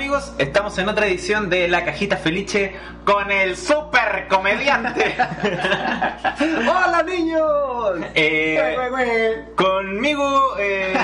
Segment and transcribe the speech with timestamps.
[0.00, 5.14] Amigos, estamos en otra edición de La Cajita Felice con el super comediante.
[6.40, 7.98] ¡Hola niños!
[8.14, 10.94] Eh, conmigo eh,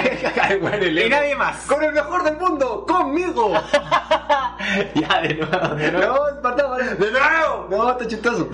[1.06, 1.58] y nadie más.
[1.66, 3.52] Con el mejor del mundo, conmigo.
[4.94, 6.26] ya, de nuevo, de nuevo.
[6.42, 6.98] Perdón.
[6.98, 8.48] De nuevo, No, está chistoso.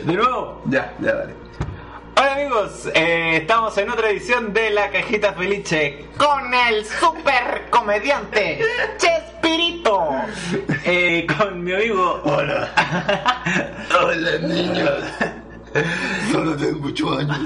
[0.00, 0.62] de nuevo.
[0.64, 1.45] Ya, ya, dale.
[2.18, 8.60] Hola amigos, eh, estamos en otra edición de La Cajita Felice con el super comediante
[8.96, 10.12] Chespirito.
[10.84, 12.22] Eh, con mi amigo.
[12.24, 12.70] Hola.
[14.00, 15.04] Hola niños.
[16.32, 17.38] Solo tengo ocho años.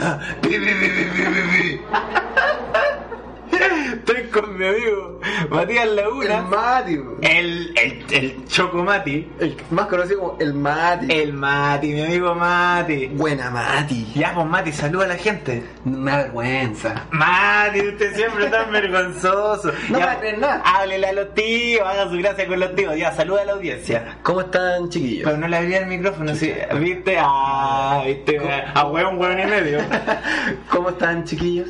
[3.93, 6.43] Estoy con mi amigo Matías El Laguna.
[6.43, 6.97] Mati.
[6.97, 7.17] güey.
[7.23, 9.31] El, el, el Chocomati.
[9.39, 11.07] El más conocido como el Mati.
[11.11, 13.07] El Mati, mi amigo Mati.
[13.09, 14.13] Buena Mati.
[14.15, 15.63] Ya, pues Mati, saluda a la gente.
[15.85, 17.07] Me da vergüenza.
[17.11, 19.73] Mati, usted siempre tan vergonzoso.
[19.89, 20.63] No Ya, me va a creer nada.
[20.65, 22.97] Háblele a los tíos, haga su gracia con los tíos.
[22.97, 24.19] Ya, saluda a la audiencia.
[24.23, 25.25] ¿Cómo están, chiquillos?
[25.25, 26.53] Pero no le abría el micrófono, ¿sí?
[26.79, 27.17] ¿Viste?
[27.21, 28.39] Ah, viste.
[28.75, 29.81] A hueón, hueón y medio.
[30.71, 31.69] ¿Cómo están, chiquillos?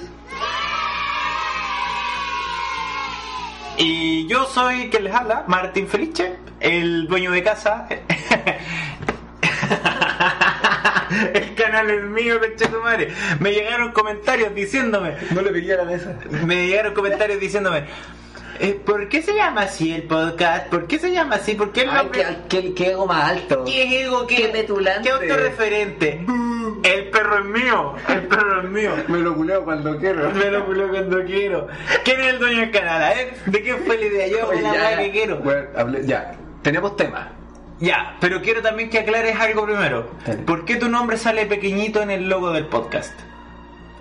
[3.83, 7.89] Y yo soy quien les habla, Martín Felice, el dueño de casa.
[11.35, 13.09] El canal es mío, tu madre.
[13.41, 16.17] Me llegaron comentarios diciéndome, No le pegué a la mesa.
[16.45, 17.85] me llegaron comentarios diciéndome,
[18.61, 20.69] eh, ¿por qué se llama así el podcast?
[20.69, 21.55] ¿Por qué se llama así?
[21.55, 22.27] ¿Por qué el Ay, nombre?
[22.49, 23.65] qué, qué, qué ego más alto.
[23.65, 24.27] ¿Qué ego?
[24.27, 25.03] ¿Qué, Qué petulante.
[25.03, 26.25] ¿Qué autorreferente?
[26.83, 28.93] El perro es mío, el perro es mío.
[29.09, 30.31] Me lo culeo cuando quiero.
[30.31, 31.69] Me lo culo cuando quiero.
[32.05, 33.03] ¿Quién es el dueño del canal?
[33.03, 34.29] A ver, ¿de qué fue la idea?
[34.29, 35.39] Yo la ya, que quiero.
[35.39, 37.33] Bueno, ya, tenemos tema.
[37.81, 40.11] Ya, pero quiero también que aclares algo primero.
[40.27, 40.43] Dale.
[40.43, 43.19] ¿Por qué tu nombre sale pequeñito en el logo del podcast?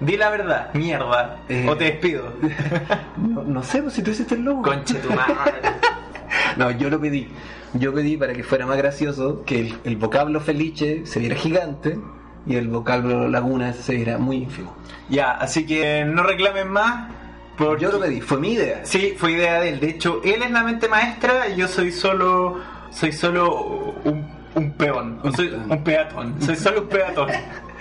[0.02, 1.40] Di la verdad, mierda.
[1.50, 1.66] Eh.
[1.68, 2.34] O te despido.
[3.18, 4.62] No, no sé, pues si tú hiciste el logo.
[4.62, 5.54] Conche tu madre.
[6.58, 7.30] No, yo lo pedí.
[7.74, 12.00] Yo pedí para que fuera más gracioso que el, el vocablo felice se viera gigante
[12.46, 14.76] y el vocablo laguna se viera muy ínfimo.
[15.10, 17.10] ya, así que no reclamen más.
[17.58, 17.84] Porque...
[17.84, 18.86] Yo lo pedí, fue mi idea.
[18.86, 19.80] Sí, fue idea de él.
[19.82, 22.58] De hecho, él es la mente maestra y yo soy solo.
[22.90, 25.20] Soy solo un, un peón.
[25.24, 26.42] Un soy un peatón.
[26.42, 27.30] Soy solo un peatón.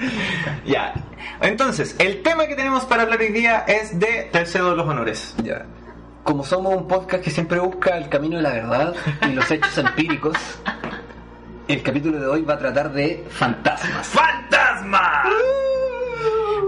[0.66, 0.92] ya.
[1.40, 5.34] Entonces, el tema que tenemos para hablar hoy día es de Te cedo los honores.
[5.44, 5.64] Ya.
[6.24, 9.78] Como somos un podcast que siempre busca el camino de la verdad y los hechos
[9.78, 10.36] empíricos,
[11.68, 14.06] el capítulo de hoy va a tratar de fantasmas.
[14.06, 15.24] ¡Fantasma!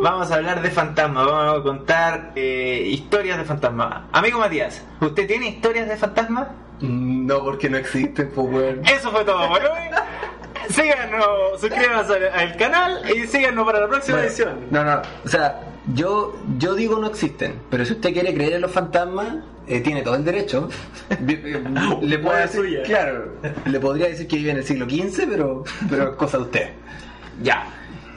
[0.03, 4.03] Vamos a hablar de fantasmas, vamos a contar eh, historias de fantasmas.
[4.13, 6.49] Amigo Matías, ¿usted tiene historias de fantasmas?
[6.81, 8.83] No, porque no existen, pues, weón.
[8.87, 9.81] Eso fue todo por hoy.
[10.71, 14.67] Síganos, suscríbanse al, al canal y síganos para la próxima Bueno, edición.
[14.71, 15.61] No, no, o sea,
[15.95, 19.29] yo, yo digo no existen, pero si usted quiere creer en los fantasmas,
[19.71, 20.69] eh, tiene todo el derecho.
[21.11, 21.63] Eh,
[22.03, 22.83] le puedo decir, suya.
[22.85, 23.33] claro,
[23.65, 26.69] le podría decir que vive en el siglo XV, pero, pero es cosa de usted.
[27.43, 27.67] Ya.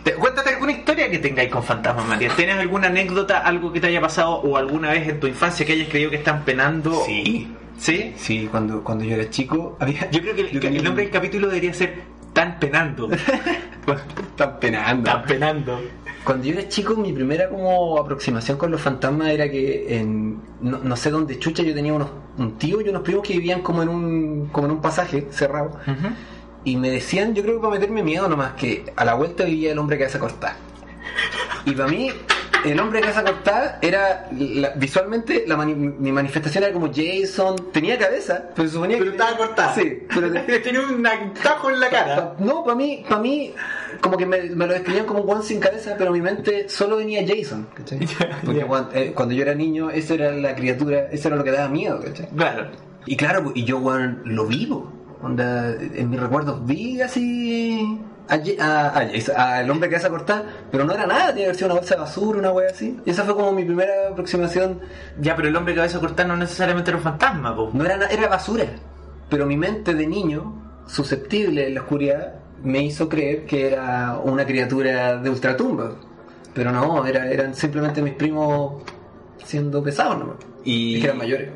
[0.03, 2.35] Te- Cuéntate alguna historia que tengáis con fantasmas, Matías.
[2.35, 5.73] ¿Tienes alguna anécdota, algo que te haya pasado o alguna vez en tu infancia que
[5.73, 7.03] hayas creído que están penando?
[7.05, 7.51] Sí.
[7.77, 8.13] ¿Sí?
[8.17, 10.09] Sí, cuando, cuando yo era chico, había.
[10.11, 12.01] Yo creo que yo tenía el nombre del capítulo debería ser
[12.33, 13.09] Tan penando.
[14.31, 15.03] Están penando.
[15.11, 15.81] Tan penando.
[16.23, 20.79] Cuando yo era chico, mi primera como aproximación con los fantasmas era que en no,
[20.79, 23.83] no sé dónde chucha yo tenía unos un tío y unos primos que vivían como
[23.83, 25.79] en un como en un pasaje cerrado
[26.63, 29.73] y me decían, yo creo que para meterme miedo nomás que a la vuelta vivía
[29.73, 30.55] el hombre que hace cortar.
[31.65, 32.09] Y para mí
[32.65, 37.55] el hombre que hace cortar era la- visualmente la mani- mi manifestación era como Jason,
[37.71, 39.73] tenía cabeza, pero se suponía Pero que estaba cortada.
[39.75, 40.31] Sí, pero
[40.61, 41.03] Tiene un
[41.41, 42.15] tajo en la cara.
[42.15, 43.53] Pa- No, para mí, para mí,
[44.01, 46.97] como que me, me lo describían como Juan sin cabeza, pero en mi mente solo
[46.97, 47.99] venía Jason, ¿cachai?
[48.45, 51.69] Porque eh, cuando yo era niño, eso era la criatura, eso era lo que daba
[51.69, 52.27] miedo, ¿cachai?
[52.35, 52.67] Claro.
[53.05, 54.91] Y claro, y yo, Juan, lo vivo.
[55.21, 57.97] Onda, en mis recuerdos vi así
[58.27, 61.35] a, Ye- a- a Jason, al hombre que hace cortar, pero no era nada, tenía
[61.35, 62.99] que haber sido una bolsa de basura, una wea así.
[63.05, 64.79] Y esa fue como mi primera aproximación.
[65.19, 67.69] Ya, pero el hombre que va a cortar no necesariamente era un fantasma, po.
[67.73, 68.65] No era nada, era basura.
[69.29, 72.33] Pero mi mente de niño, susceptible en la oscuridad,
[72.63, 75.91] me hizo creer que era una criatura de ultratumba.
[76.53, 78.83] Pero no, era, eran simplemente mis primos
[79.43, 80.35] siendo pesados, ¿no?
[80.63, 81.49] Y- Es que eran mayores.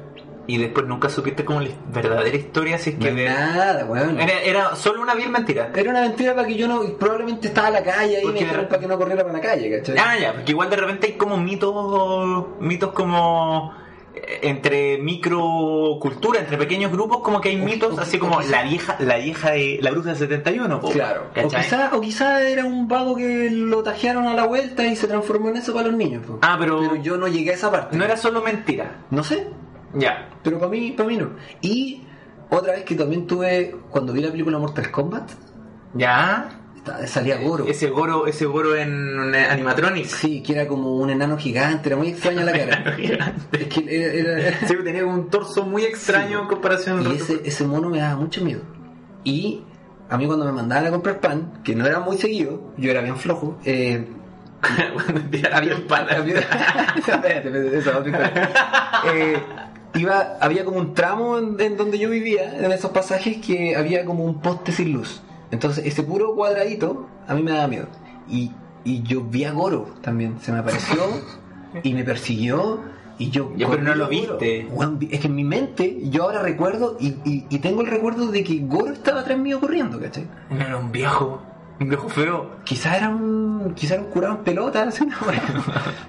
[0.50, 4.18] Y después nunca supiste como la verdadera historia, si es que No nada, weón.
[4.20, 5.72] era, era solo una vil mentira.
[5.76, 6.82] Era una mentira para que yo no.
[6.98, 9.42] Probablemente estaba en la calle Porque me dijeron era- para que no corriera para la
[9.42, 9.98] calle, ¿cachai?
[10.00, 13.74] Ah, ya, porque igual de repente hay como mitos, mitos como
[14.16, 18.96] eh, entre microcultura, entre pequeños grupos, como que hay mitos o- así como la vieja,
[19.00, 21.26] la vieja de la bruja del 71, po, Claro.
[21.44, 25.08] O quizá, o quizá era un vago que lo tajearon a la vuelta y se
[25.08, 26.26] transformó en eso para los niños.
[26.26, 26.40] po.
[26.42, 27.96] Ah, pero- yo no llegué a esa parte.
[27.98, 29.02] No era solo mentira.
[29.12, 29.48] No sé,
[29.98, 30.30] Ya.
[30.44, 31.32] pero para mí, para mí no.
[31.62, 32.04] Y
[32.50, 35.30] otra vez que también tuve, cuando vi la película Mortal Kombat,
[35.94, 36.50] Ya.
[37.06, 37.66] salía Goro.
[37.68, 40.10] Ese goro, ese goro en animatronics.
[40.12, 42.96] Sí, que era como un enano gigante, era muy extraña la cara.
[43.52, 46.42] es que era- era- Sí, tenía un torso muy extraño Sí.
[46.44, 48.62] en comparación Y ese, ese mono me daba mucho miedo.
[49.26, 49.64] Y
[50.10, 53.02] a mí cuando me mandaban a comprar pan, que no era muy seguido, yo era
[53.02, 54.08] bien flojo, eh,
[55.54, 56.08] había un pan.
[56.10, 56.40] Había.
[59.14, 59.38] Eh,
[59.96, 64.06] iba, había como un tramo en, en donde yo vivía, en esos pasajes, que había
[64.06, 65.22] como un poste sin luz.
[65.52, 67.88] Entonces ese puro cuadradito a mí me daba miedo.
[68.30, 68.52] Y,
[68.84, 70.98] y yo vi a Goro también, se me apareció
[71.84, 72.80] y me persiguió.
[73.20, 74.10] Y yo, Ya, pero no lo Goro.
[74.38, 74.68] viste.
[75.00, 78.28] Vi- es que en mi mente yo ahora recuerdo y, y- y tengo el recuerdo
[78.28, 80.28] de que Goro estaba atrás mío corriendo, ¿cachai?
[80.52, 81.42] No era un viejo,
[81.80, 82.52] un viejo feo.
[82.64, 85.42] Quizá era un, quizá era un curado en pelota, así, no, bueno.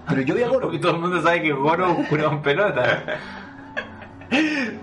[0.07, 0.67] pero yo vi a Goro.
[0.67, 3.05] Porque todo el mundo sabe que Goro curaba en pelota.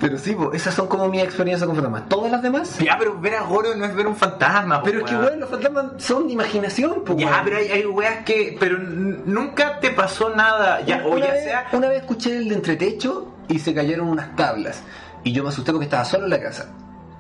[0.08, 2.08] Pero sí, po, esas son como mis experiencias con fantasmas.
[2.08, 2.78] Todas las demás.
[2.78, 5.40] Ya, pero ver a Goro no es ver un fantasma, po, Pero es que, weón.
[5.40, 7.40] los fantasmas son de imaginación, po, Ya, weón.
[7.44, 8.56] pero hay, hay weas que.
[8.60, 10.82] Pero nunca te pasó nada.
[10.82, 11.68] Ya, o una, ya vez, sea.
[11.72, 14.84] una vez escuché el de entretecho y se cayeron unas tablas.
[15.24, 16.68] Y yo me asusté porque estaba solo en la casa.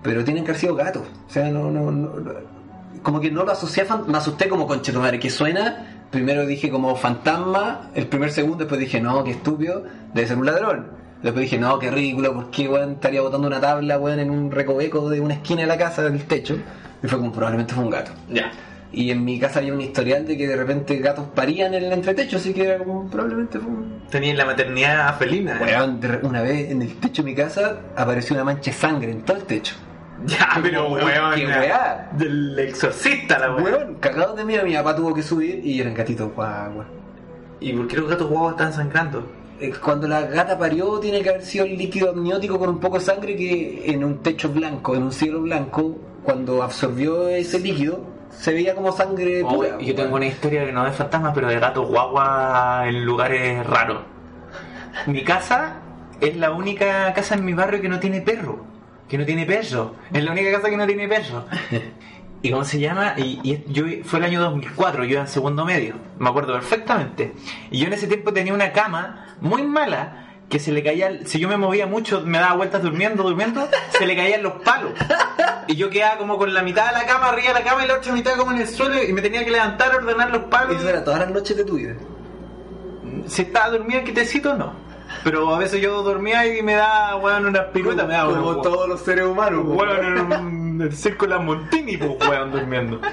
[0.03, 1.01] Pero tienen que haber sido gatos.
[1.27, 2.11] O sea, no, no, no-
[3.01, 6.03] como que no lo asocié a Me asusté como con madre que suena.
[6.11, 9.83] Primero dije como fantasma, el primer segundo, después dije, no, qué estúpido,
[10.13, 11.04] debe ser un ladrón.
[11.25, 14.51] Después dije, no, qué ridículo, ¿por qué weón, estaría botando una tabla weón, en un
[14.51, 16.55] recoveco de una esquina de la casa, del techo?
[17.03, 18.11] Y fue como, probablemente fue un gato.
[18.29, 18.51] Ya.
[18.91, 21.91] Y en mi casa había un historial de que de repente gatos parían en el
[21.93, 24.03] entretecho, así que era como, probablemente fue un...
[24.09, 25.57] Tenías la maternidad felina.
[25.59, 28.77] Weón, de re- una vez en el techo de mi casa apareció una mancha de
[28.77, 29.73] sangre en todo el techo.
[30.27, 31.35] Ya, pero Weón, weón.
[31.35, 32.09] qué weá.
[32.15, 33.63] Del exorcista, la weón.
[33.63, 36.85] Weón, cagados de miedo, mi papá tuvo que subir y eran gatitos guagua.
[37.59, 39.27] ¿Y por qué los gatos guavos están sangrando?
[39.59, 42.99] Eh, Cuando la gata parió tiene que haber sido el líquido amniótico con un poco
[42.99, 48.01] de sangre que en un techo blanco, en un cielo blanco, cuando absorbió ese líquido,
[48.31, 49.77] se veía como sangre Oh, pura.
[49.79, 53.99] yo tengo una historia que no de fantasmas, pero de gatos guagua en lugares raros.
[55.07, 55.75] Mi casa
[56.19, 58.59] es la única casa en mi barrio que no tiene perro.
[59.07, 59.93] Que no tiene perro.
[60.11, 61.45] Es la única casa que no tiene perro.
[62.45, 63.15] ¿Y cómo se llama?
[63.17, 67.33] Y, y yo fue el año 2004, yo iba en segundo medio, me acuerdo perfectamente.
[67.71, 71.39] Y yo en ese tiempo tenía una cama muy mala que se le caía, si
[71.39, 74.91] yo me movía mucho, me daba vueltas durmiendo, durmiendo, se le caían los palos.
[75.65, 77.87] Y yo quedaba como con la mitad de la cama arriba de la cama y
[77.87, 80.75] la otra mitad como en el suelo y me tenía que levantar, ordenar los palos.
[80.75, 81.95] Eso era todas las noches de tu vida.
[83.25, 84.71] Si estaba dormido quietecito, no.
[85.23, 88.61] Pero a veces yo dormía y me da, weón, unas piruetas, me da, como weón,
[88.61, 89.65] todos los seres humanos.
[89.65, 90.64] po.
[90.75, 93.01] En el circo Montini, pues, weón, durmiendo.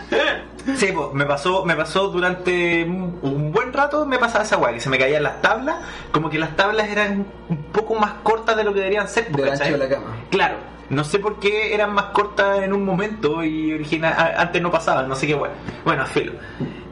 [0.76, 4.78] Sí, pues, me pasó, me pasó durante un buen rato, me pasaba esa weá, que
[4.78, 5.74] se me caían las tablas,
[6.12, 9.48] como que las tablas eran un poco más cortas de lo que deberían ser, Del
[9.48, 10.14] ancho de la cama.
[10.30, 10.58] Claro,
[10.88, 15.08] no sé por qué eran más cortas en un momento y original, antes no pasaban,
[15.08, 15.54] no sé qué bueno.
[15.84, 16.34] Bueno, filo.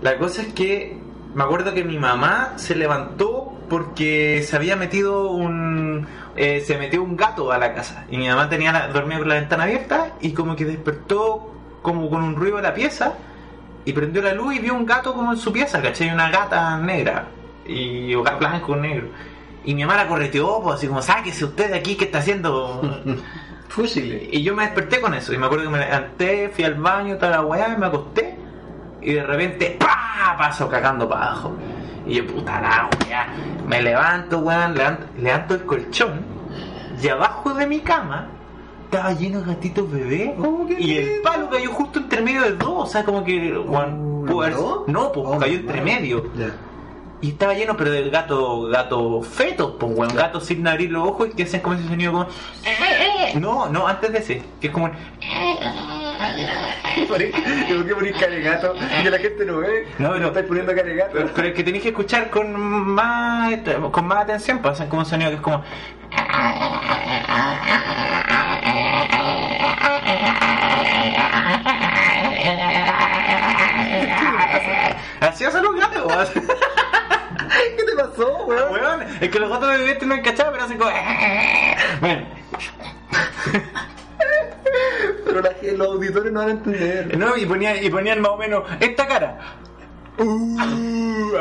[0.03, 0.99] La cosa es que
[1.33, 6.09] me acuerdo que mi mamá se levantó porque se había metido un
[6.43, 9.29] eh, se metió un gato a la casa y mi mamá tenía la, dormía con
[9.29, 13.13] la ventana abierta y como que despertó como con un ruido de la pieza
[13.85, 16.09] y prendió la luz y vio un gato como en su pieza, ¿cachai?
[16.09, 17.27] Una gata negra
[17.67, 19.09] y o blanco con negro.
[19.67, 22.81] Y mi mamá la correteó, pues así como, sáquese usted de aquí, ¿qué está haciendo?
[23.69, 24.23] Fúsiles.
[24.33, 25.35] Y yo me desperté con eso.
[25.35, 28.35] Y me acuerdo que me levanté, fui al baño, toda la weá, me acosté.
[29.03, 30.39] Y de repente, ¡pah!
[30.39, 31.55] Paso cagando para abajo.
[32.07, 33.27] Y yo, puta la weá.
[33.67, 36.21] Me levanto, weón, levanto, levanto el colchón.
[37.03, 38.29] Y abajo de mi cama
[38.85, 40.33] estaba lleno de gatitos bebés.
[40.39, 42.69] Oh, y el palo cayó justo entre medio de dos.
[42.75, 44.85] O sea, como que, weón, Oh.
[44.87, 46.25] No, pues Oh, cayó entre medio.
[47.23, 51.29] Y estaba lleno, pero de gato, gato fetos, pues, weón, gatos sin abrir los ojos
[51.29, 52.27] y que hacen como ese sonido como.
[53.41, 54.87] No, no, antes de ese, que es como.
[54.87, 54.93] un-
[57.09, 58.75] ¿Por qué poner cara de gato?
[59.03, 59.87] Que la gente no ve.
[59.99, 61.11] No, pero- estáis poniendo cara de gato.
[61.15, 63.53] Pero, pero es que tenéis que escuchar con más
[63.91, 65.63] con más atención, pues hacen como un sonido que es como.
[75.21, 76.27] Así hacen los gatos, weón.
[77.77, 78.73] ¿Qué te pasó, weón?
[78.73, 80.91] Weón, Es que los gatos de bebé no encachaban, pero hacen como.
[82.01, 82.27] Bueno,
[86.01, 87.19] auditores no van a entender.
[87.19, 89.39] no, y ponían, y ponían más o menos esta cara.
[90.19, 90.25] Uh,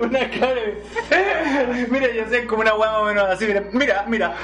[0.00, 0.60] una cara.
[1.90, 3.46] Mira, yo sé como una hueá más o menos así.
[3.46, 4.34] Mira, mira, mira.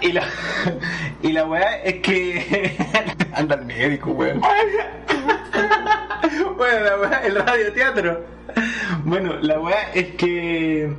[0.00, 0.22] Y la,
[1.22, 2.76] y la weá es que.
[3.34, 4.40] Anda al médico, weón.
[6.64, 8.24] Bueno, la weá, el radioteatro.
[9.04, 10.90] Bueno, la weá es que.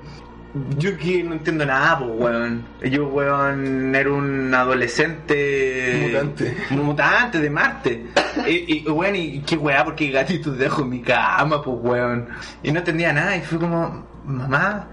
[0.77, 2.65] Yo que no entiendo nada, pues, weón.
[2.83, 6.03] Yo, weón, era un adolescente.
[6.05, 6.57] Mutante.
[6.69, 8.05] Mutante de Marte.
[8.47, 12.29] Y, y weón, y qué weá, porque gatitos dejo en mi cama, pues, weón.
[12.61, 14.87] Y no entendía nada, y fue como, mamá,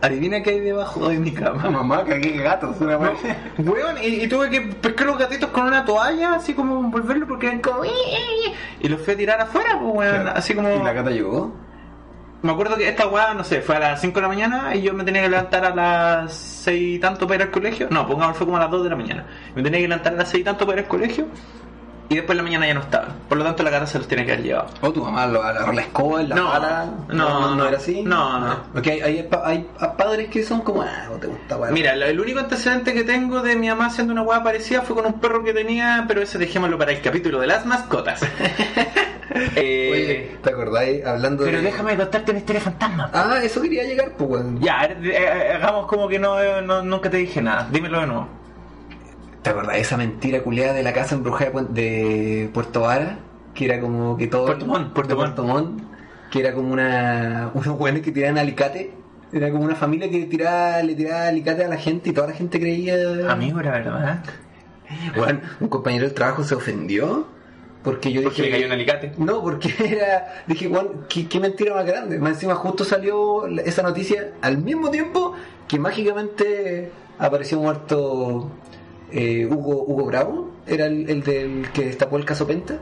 [0.00, 1.70] adivina qué hay debajo de mi cama.
[1.70, 3.16] Mamá, cagué gatos, una weón.
[3.58, 7.46] Weón, y, y tuve que pescar los gatitos con una toalla, así como envolverlo porque
[7.46, 7.84] eran como.
[7.84, 10.28] Y los fui a tirar afuera, pues, weón.
[10.28, 10.68] Así como.
[10.70, 11.52] ¿Y la gata llegó?
[12.40, 14.82] Me acuerdo que esta weá, no sé, fue a las 5 de la mañana y
[14.82, 17.88] yo me tenía que levantar a las 6 y tanto para ir al colegio.
[17.90, 19.26] No, pongamos, fue como a las 2 de la mañana.
[19.56, 21.26] Me tenía que levantar a las 6 y tanto para ir al colegio
[22.10, 23.08] y después en la mañana ya no estaba.
[23.28, 24.68] Por lo tanto, la gata se los tiene que haber llevado.
[24.80, 26.84] ¿O tu mamá lo agarró la escoba en la No, pala?
[27.08, 27.66] no, no, no.
[27.68, 28.02] era así.
[28.02, 28.56] No, no.
[28.72, 31.74] Porque hay, hay, hay padres que son como, ah, no te gusta, weón.
[31.74, 35.06] Mira, el único antecedente que tengo de mi mamá haciendo una hueá parecida fue con
[35.06, 38.20] un perro que tenía, pero ese dejémoslo para el capítulo de las mascotas.
[39.56, 41.64] Eh, Oye, ¿te acordáis hablando pero de.
[41.64, 43.10] déjame contarte una historia fantasma.
[43.12, 44.42] Ah, eso quería llegar, pues.
[44.58, 47.68] Ya, eh, eh, hagamos como que no, no- nunca te dije nada.
[47.70, 48.28] Dímelo de nuevo.
[49.48, 53.18] ¿Te acordás de esa mentira culiada de la casa embrujada de Puerto Vara?
[53.54, 54.44] Que era como que todo.
[54.44, 55.16] Puerto Montt, Puerto.
[55.16, 55.80] Puerto Montt,
[56.30, 57.50] Que era como una.
[57.54, 58.92] Unos weones que tiraban alicate.
[59.32, 62.32] Era como una familia que tiraba, le tiraba alicate a la gente y toda la
[62.34, 62.94] gente creía.
[63.30, 64.22] Amigo, era verdad.
[65.16, 67.26] Bueno, un compañero del trabajo se ofendió
[67.82, 68.50] porque yo Porque dije.
[68.50, 69.12] le cayó un alicate.
[69.18, 70.42] No, porque era.
[70.46, 72.18] Dije, Juan, ¿qué, qué mentira más grande.
[72.18, 75.34] Más encima, justo salió esa noticia al mismo tiempo
[75.66, 78.50] que mágicamente apareció muerto
[79.12, 80.50] eh, Hugo, Hugo Bravo.
[80.66, 82.78] Era el, el del que destapó el caso Penta.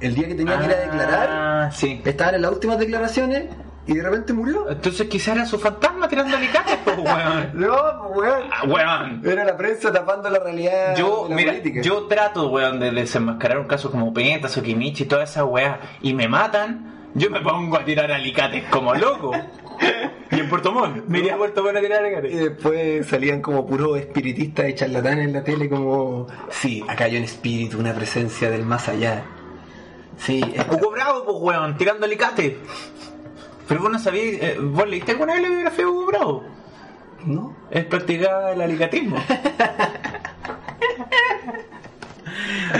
[0.00, 2.02] El día que tenía que ir a declarar, Ah, sí.
[2.04, 3.44] estaban en las últimas declaraciones
[3.86, 4.68] y de repente murió.
[4.70, 7.50] Entonces quizá era su fantasma tirando alicates, pues, weón.
[7.54, 8.42] No, pues, weón.
[8.52, 9.22] Ah, weón.
[9.24, 11.80] Era la prensa tapando la realidad Yo, de la mira, política.
[11.82, 15.78] yo trato, weón, de desenmascarar un caso como Pentas o Kimichi y toda esa weá,
[16.02, 19.30] y me matan, yo me pongo a tirar alicates como loco.
[20.44, 23.98] en Puerto Montt, me iría a Puerto Montt a tirar Y después salían como puros
[23.98, 26.26] espiritistas y charlatanes en la tele como...
[26.50, 29.24] Sí, acá hay un espíritu, una presencia del más allá.
[30.18, 32.54] Sí, Hugo Bravo, pues, weón, tirando alicates.
[33.66, 36.44] Pero vos no sabías, eh, ¿vos leíste alguna vez la biografía de Hugo Bravo?
[37.26, 37.56] ¿no?
[37.70, 39.16] Es practicar el alicatismo.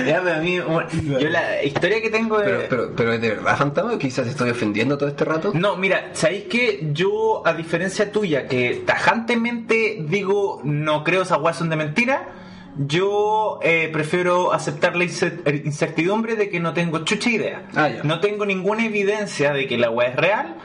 [0.07, 2.47] ya, pero a mí, bueno, yo la historia que tengo es...
[2.47, 5.52] Pero, pero, pero es de verdad fantasma quizás estoy ofendiendo todo este rato.
[5.54, 11.57] No, mira, ¿sabéis que yo, a diferencia tuya, que tajantemente digo no creo esas weas
[11.57, 12.28] son de mentira,
[12.76, 17.62] yo eh, prefiero aceptar la incer- incertidumbre de que no tengo chucha idea.
[17.75, 18.02] Ah, ya.
[18.02, 20.57] No tengo ninguna evidencia de que la wea es real,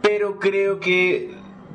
[0.00, 1.34] pero creo que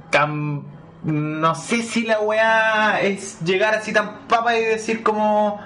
[0.09, 0.75] tan...
[1.03, 5.59] No sé si la wea es llegar así tan papa y decir como...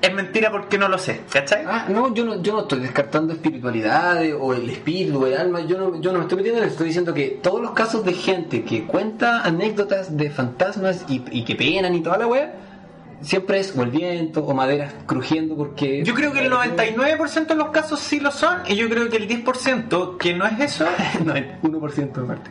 [0.00, 1.64] Es mentira porque no lo sé, ¿cachai?
[1.66, 5.62] Ah, no, yo no, yo no estoy descartando espiritualidades o el espíritu o el alma,
[5.62, 8.04] yo no, yo no me estoy metiendo en eso, estoy diciendo que todos los casos
[8.04, 12.54] de gente que cuenta anécdotas de fantasmas y, y que penan y toda la wea,
[13.20, 16.04] siempre es o el viento o maderas crujiendo porque...
[16.04, 19.16] Yo creo que el 99% de los casos sí lo son y yo creo que
[19.16, 20.86] el 10% que no es eso.
[21.24, 22.50] No, el 1% de parte.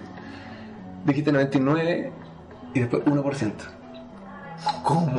[1.05, 2.11] Dijiste 99
[2.73, 3.53] y después 1%.
[4.83, 5.15] ¿Cómo?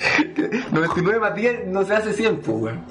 [0.72, 2.84] 99 más 10 no se hace 100, pues, weón.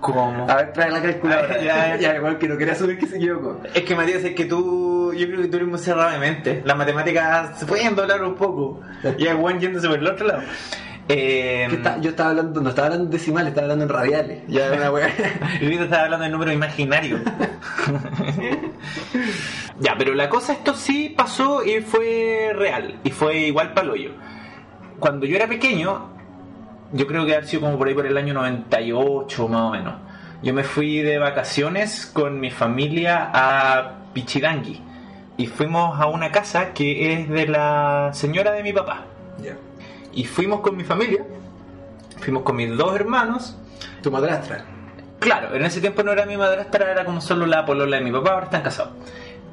[0.00, 0.46] ¿Cómo?
[0.48, 1.58] A ver, trae la calculadora.
[2.00, 3.60] Ya, igual que no quería asumir que se equivocó.
[3.74, 6.62] Es que Matías, es que tú, yo creo que tú eres muy cerrado de mente.
[6.64, 8.80] Las matemáticas se pueden doblar un poco.
[9.16, 10.42] Y el buen yéndose por el otro lado.
[11.10, 14.42] Eh, está- yo estaba hablando, no estaba hablando en decimales, estaba hablando en radiales.
[14.46, 15.08] Ya, una.
[15.60, 17.18] Rita estaba hablando de número imaginario.
[19.80, 23.00] ya, pero la cosa, esto sí pasó y fue real.
[23.04, 24.10] Y fue igual paloyo.
[24.98, 26.10] Cuando yo era pequeño,
[26.92, 29.94] yo creo que ha sido como por ahí por el año 98 más o menos.
[30.42, 34.80] Yo me fui de vacaciones con mi familia a Pichidangui.
[35.36, 39.04] Y fuimos a una casa que es de la señora de mi papá.
[39.42, 39.56] Ya.
[40.12, 41.24] Y fuimos con mi familia.
[42.20, 43.56] Fuimos con mis dos hermanos.
[44.02, 44.64] Tu madrastra.
[45.20, 48.12] Claro, en ese tiempo no era mi madrastra, era como solo la polola de mi
[48.12, 48.92] papá, ahora están casados.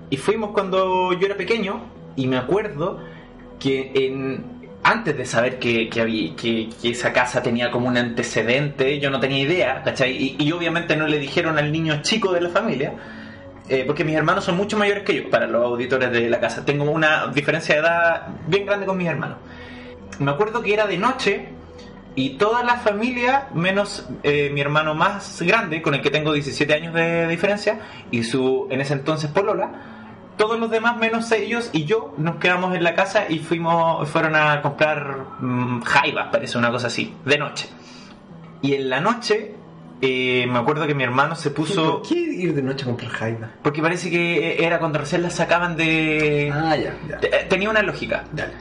[0.10, 1.82] Y fuimos cuando yo era pequeño
[2.16, 3.00] y me acuerdo
[3.60, 9.20] que en antes de saber que, que, esa casa tenía como un antecedente, yo no
[9.20, 10.12] tenía idea, ¿cachai?
[10.12, 12.94] Y, y obviamente no le dijeron al niño chico de la familia,
[13.68, 16.64] eh, porque mis hermanos son mucho mayores que yo, para los auditores de la casa.
[16.64, 19.38] Tengo una diferencia de edad bien grande con mis hermanos.
[20.20, 21.50] Me acuerdo que era de noche
[22.14, 26.74] y toda la familia, menos eh, mi hermano más grande, con el que tengo 17
[26.74, 27.80] años de diferencia,
[28.12, 29.95] y su en ese entonces Polola,
[30.38, 34.36] todos los demás menos ellos y yo nos quedamos en la casa y fuimos fueron
[34.36, 37.70] a comprar mm, jaivas, parece una cosa así, de noche.
[38.62, 39.54] Y en la noche
[40.02, 42.00] eh, me acuerdo que mi hermano se puso...
[42.00, 43.50] ¿Por qué ir de noche a comprar jaiba?
[43.62, 46.52] Porque parece que era cuando recién las sacaban de...
[46.54, 47.18] Ah, ya, ya.
[47.20, 48.26] Te- Tenía una lógica.
[48.34, 48.54] Dale.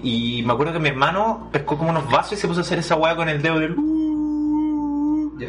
[0.00, 2.78] Y me acuerdo que mi hermano pescó como unos vasos y se puso a hacer
[2.78, 3.74] esa hueá con el dedo del...
[5.38, 5.48] Ya.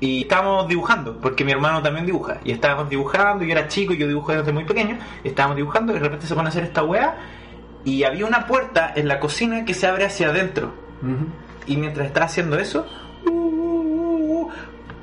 [0.00, 2.38] Y estábamos dibujando, porque mi hermano también dibuja.
[2.44, 4.98] Y estábamos dibujando, yo era chico y yo dibujo desde muy pequeño.
[5.22, 7.16] estábamos dibujando y de repente se pone a hacer esta hueá.
[7.84, 10.72] Y había una puerta en la cocina que se abre hacia adentro.
[11.66, 12.86] Y mientras está haciendo eso,
[13.26, 14.50] uh, uh, uh,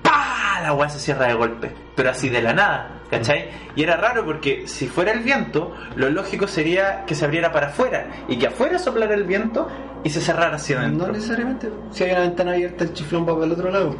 [0.01, 0.61] ¡pa!
[0.63, 1.71] La weá se cierra de golpe.
[1.95, 3.49] Pero así de la nada, ¿cachai?
[3.75, 7.67] Y era raro porque si fuera el viento, lo lógico sería que se abriera para
[7.67, 9.67] afuera y que afuera soplara el viento
[10.03, 11.07] y se cerrara hacia adentro.
[11.07, 11.69] No necesariamente.
[11.91, 13.95] Si hay una ventana abierta, el chiflón va para el otro lado.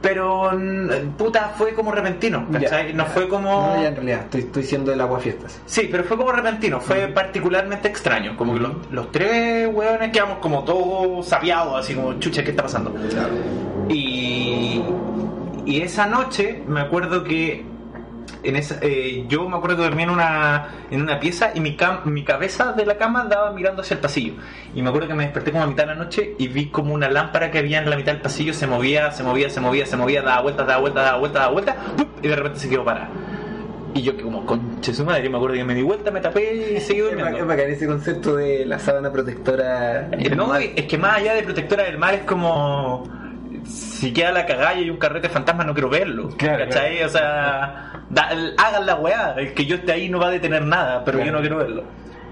[0.00, 2.88] Pero, mm, puta, fue como repentino, ¿cachai?
[2.88, 3.10] Ya, no ya.
[3.10, 3.74] fue como.
[3.74, 5.60] No, ya en realidad, estoy, estoy siendo el agua fiestas.
[5.66, 8.36] Sí, pero fue como repentino, fue particularmente extraño.
[8.36, 12.62] Como que los, los tres hueones quedamos como todos sabiados, así como, chucha, ¿qué está
[12.62, 12.94] pasando?
[13.88, 14.82] Y,
[15.64, 17.64] y esa noche me acuerdo que
[18.42, 21.76] en esa, eh, yo me acuerdo que dormía en una, en una pieza y mi,
[21.76, 24.34] cam- mi cabeza de la cama daba mirando hacia el pasillo.
[24.74, 26.94] Y me acuerdo que me desperté como a mitad de la noche y vi como
[26.94, 29.86] una lámpara que había en la mitad del pasillo se movía, se movía, se movía,
[29.86, 31.76] se movía, daba vueltas, daba vueltas, daba vueltas, daba vueltas,
[32.22, 33.08] y de repente se quedó parada.
[33.94, 36.74] Y yo que como, conche su madre, me acuerdo que me di vuelta, me tapé
[36.76, 37.38] y seguí durmiendo.
[37.38, 40.08] es bacán ese concepto de la sábana protectora.
[40.12, 43.04] Eh, No, es que más allá de protectora del mar es como
[43.68, 46.28] si queda la cagalla y un carrete fantasma no quiero verlo.
[46.36, 47.02] Claro, ¿Cachai?
[47.02, 50.62] O sea, da- hagan la weá, el que yo esté ahí no va a detener
[50.64, 51.26] nada, pero Claro.
[51.26, 51.84] yo no quiero verlo.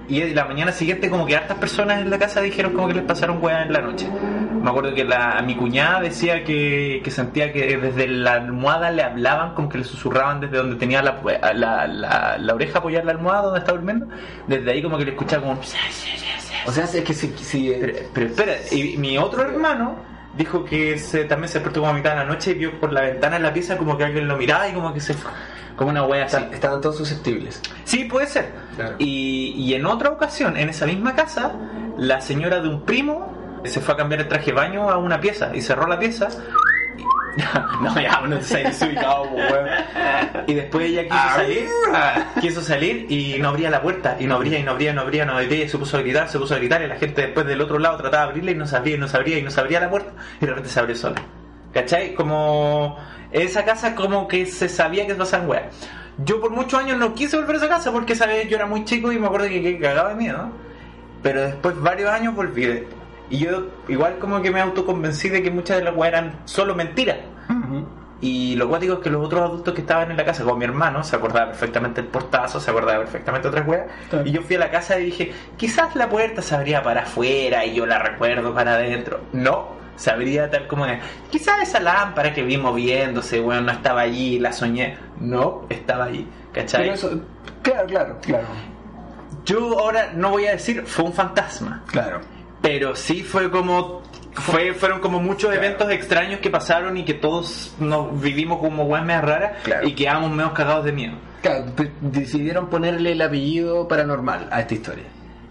[0.06, 3.04] Y la mañana siguiente como que hartas personas en la casa dijeron como que les
[3.04, 4.06] pasaron weá en la noche.
[4.62, 9.02] Me acuerdo que la, mi cuñada decía que, que sentía que desde la almohada le
[9.02, 11.16] hablaban, como que le susurraban desde donde tenía la,
[11.54, 14.06] la, la, la oreja apoyada en la almohada donde estaba durmiendo.
[14.46, 15.60] Desde ahí como que le escuchaba como...
[16.66, 17.28] O sea, es que si.
[17.38, 19.96] si Pero, pero espera, y mi otro hermano
[20.36, 22.92] dijo que se, también se despertó como a mitad de la noche y vio por
[22.92, 25.14] la ventana en la pieza como que alguien lo miraba y como que se
[25.76, 26.36] como una wea así.
[26.36, 27.60] está- estaban todos susceptibles.
[27.84, 28.50] Sí, puede ser.
[28.76, 28.94] Claro.
[28.98, 31.52] Y, y en otra ocasión, en esa misma casa,
[31.98, 35.20] la señora de un primo se fue a cambiar el traje de baño a una
[35.20, 36.28] pieza y cerró la pieza.
[37.80, 39.68] no, ya, no se ha desubicado, weón.
[40.46, 41.68] Y después ella quiso salir,
[42.40, 45.00] quiso salir y no abría la puerta, y no abría, y no abría, y no
[45.00, 47.22] abría, no abría, y se puso a gritar, se puso a gritar, y la gente
[47.22, 49.38] después del otro lado trataba de abrirle y no se abría, y no se abría,
[49.38, 51.22] y no se abría la puerta, y de repente se abrió sola.
[51.72, 52.14] ¿Cachai?
[52.14, 52.96] Como
[53.32, 55.64] esa casa como que se sabía que pasaban weas.
[56.18, 58.66] Yo por muchos años no quise volver a esa casa porque esa vez yo era
[58.66, 60.50] muy chico y me acuerdo que, que cagaba de miedo.
[61.22, 62.84] Pero después varios años volví.
[63.30, 66.74] Y yo igual como que me autoconvencí de que muchas de las weas eran solo
[66.74, 67.18] mentiras.
[68.20, 70.64] Y lo cuático es que los otros adultos que estaban en la casa, como mi
[70.64, 73.86] hermano, se acordaba perfectamente el portazo, se acordaba perfectamente otras weas.
[74.24, 77.66] Y yo fui a la casa y dije, quizás la puerta se abría para afuera
[77.66, 79.20] y yo la recuerdo para adentro.
[79.32, 81.00] No, se abría tal como es.
[81.30, 84.96] Quizás esa lámpara que vi moviéndose, bueno, no estaba allí, la soñé.
[85.20, 86.26] No, estaba allí.
[86.52, 86.88] ¿Cachai?
[86.90, 87.20] Eso,
[87.62, 88.46] claro, claro, claro.
[89.44, 92.20] Yo ahora no voy a decir fue un fantasma, Claro.
[92.64, 95.64] Pero sí fue como fue, fueron como muchos Claro.
[95.66, 99.86] eventos extraños que pasaron y que todos nos vivimos como medio raras Claro.
[99.86, 101.12] y quedamos medio cagados de miedo.
[101.42, 101.66] Claro,
[102.00, 105.04] decidieron ponerle el apellido paranormal a esta historia.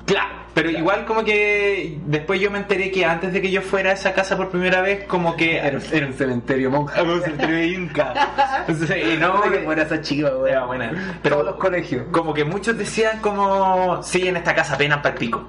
[0.05, 0.79] Claro, pero Claro.
[0.83, 4.11] igual como que después yo me enteré que antes de que yo fuera a esa
[4.11, 6.95] casa por primera vez, como que Era, era un cementerio monja.
[7.23, 8.13] Se entrevé Inca.
[8.67, 10.31] Sí, no, que- buena esa chiva,
[10.65, 10.89] buena.
[10.89, 12.03] Todos Pero los colegios.
[12.11, 15.47] como que muchos decían como sí en esta casa apenas para el pico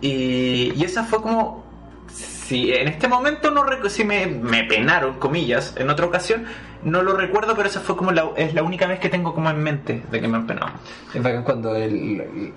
[0.00, 1.64] y, y esa fue como
[2.08, 6.44] sí en este momento no sí me, me penaron comillas en otra ocasión
[6.84, 9.50] no lo recuerdo pero esa fue como la, es la única vez que tengo como
[9.50, 10.70] en mente de que me han penado
[11.14, 12.52] Es bacán cuando el,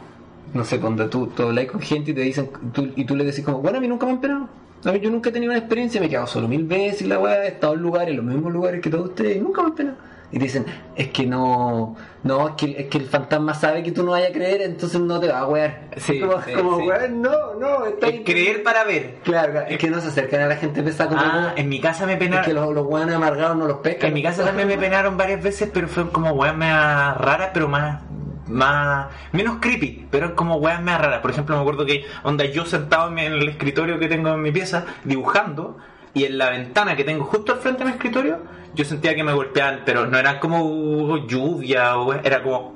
[0.54, 3.24] no sé, cuando tú, tú hablas con gente y te dicen, tú- y tú le
[3.24, 4.50] decís como, bueno, a mí nunca me han penado.
[4.84, 7.20] A mí yo nunca he tenido una experiencia, me he quedado solo mil veces la
[7.20, 9.68] weá, he estado en lugares, en los mismos lugares que todos ustedes, y nunca me
[9.70, 9.98] han penado.
[10.32, 10.66] Y te dicen,
[10.96, 14.30] es que no, no, es que, es que el fantasma sabe que tú no vayas
[14.30, 15.90] a creer, entonces no te va a wear.
[15.98, 16.88] Sí, como, sí, como sí.
[16.88, 20.48] weón, no, no, está Es creer para ver Claro, es que no se acercan a
[20.48, 23.16] la gente pesada como ah, en mi casa me es penaron que los, los weones
[23.16, 24.10] amargados no los pescan.
[24.10, 27.68] En mi casa también me penaron varias veces, pero fue como weas más raras, pero
[27.68, 28.02] más
[28.48, 31.22] más menos creepy, pero es como weas más raras.
[31.22, 34.52] Por ejemplo, me acuerdo que onda yo sentado en el escritorio que tengo en mi
[34.52, 35.78] pieza dibujando
[36.14, 38.40] y en la ventana que tengo justo al frente de mi escritorio,
[38.74, 42.74] yo sentía que me golpeaban, pero no era como lluvia o era como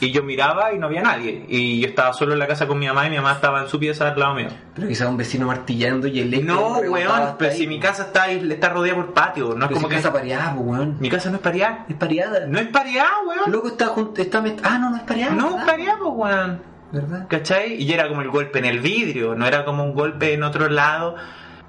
[0.00, 1.46] y yo miraba y no había nadie.
[1.48, 3.68] Y yo estaba solo en la casa con mi mamá y mi mamá estaba en
[3.68, 4.48] su pieza al lado mío.
[4.74, 7.56] Pero quizás un vecino martillando y el No, weón, pero ahí.
[7.56, 9.94] si mi casa está ahí, está rodeada por patio, no es como si que.
[10.02, 10.96] casa pareada, pues, weón.
[11.00, 11.86] Mi casa no es pareada.
[11.88, 12.44] Es pareada.
[12.46, 13.50] No es pareada, weón.
[13.52, 14.20] Loco está junto.
[14.20, 15.32] Está met- Ah, no, no es pareada.
[15.34, 16.62] No es pareada, pues, weón.
[16.92, 17.26] ¿Verdad?
[17.28, 17.74] ¿Cachai?
[17.82, 20.68] Y era como el golpe en el vidrio, no era como un golpe en otro
[20.68, 21.14] lado.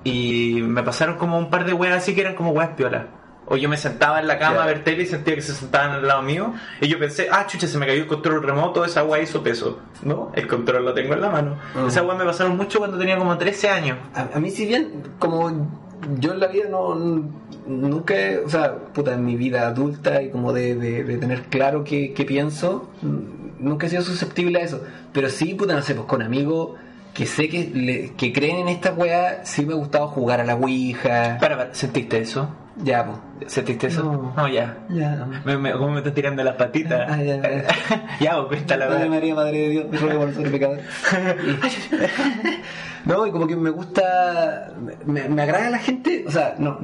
[0.05, 3.07] Y me pasaron como un par de weas así que eran como weas piolas.
[3.47, 4.63] O yo me sentaba en la cama Ya.
[4.63, 6.53] a ver tele y sentía que se sentaban al lado mío.
[6.81, 9.79] Y yo pensé, ah, chucha, se me cayó el control remoto, esa wea hizo peso.
[10.03, 11.57] No, el control lo tengo en la mano.
[11.75, 11.85] Ah.
[11.87, 13.97] Esa wea me pasaron mucho cuando tenía como 13 años.
[14.15, 15.67] A, a mí si bien, como
[16.19, 16.95] yo en la vida no
[17.67, 18.13] nunca,
[18.45, 22.13] o sea, puta, en mi vida adulta y como de, de- de tener claro qué,
[22.13, 22.89] qué pienso,
[23.59, 24.83] nunca he sido susceptible a eso.
[25.13, 26.71] Pero sí, puta, no sé, pues con amigos
[27.15, 30.43] que sé que, le- que creen en esta weá, sí me ha gustado jugar a
[30.43, 31.37] la Ouija.
[31.41, 32.47] Para, para, ¿sentiste eso?
[32.83, 33.51] Ya, pues.
[33.51, 34.03] ¿Sentiste eso?
[34.03, 34.33] No.
[34.35, 34.77] No, ya.
[34.89, 35.25] Ya.
[35.45, 37.07] Me, me- ¿Cómo me estás tirando las patitas?
[37.09, 37.65] Ah, ya, ya.
[38.19, 39.15] ya, vos cuenta la Madre verdad.
[39.15, 40.79] María, Madre de Dios, me ruego por ser pecador.
[41.45, 44.73] Y- no, y como que me gusta,
[45.05, 46.77] me, me agrada la gente, o sea, no,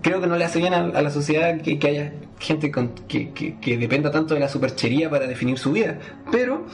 [0.00, 2.94] creo que no le hace bien a, a la sociedad que, que haya gente con-
[3.06, 5.98] que, que- que dependa tanto de la superchería para definir su vida,
[6.32, 6.66] pero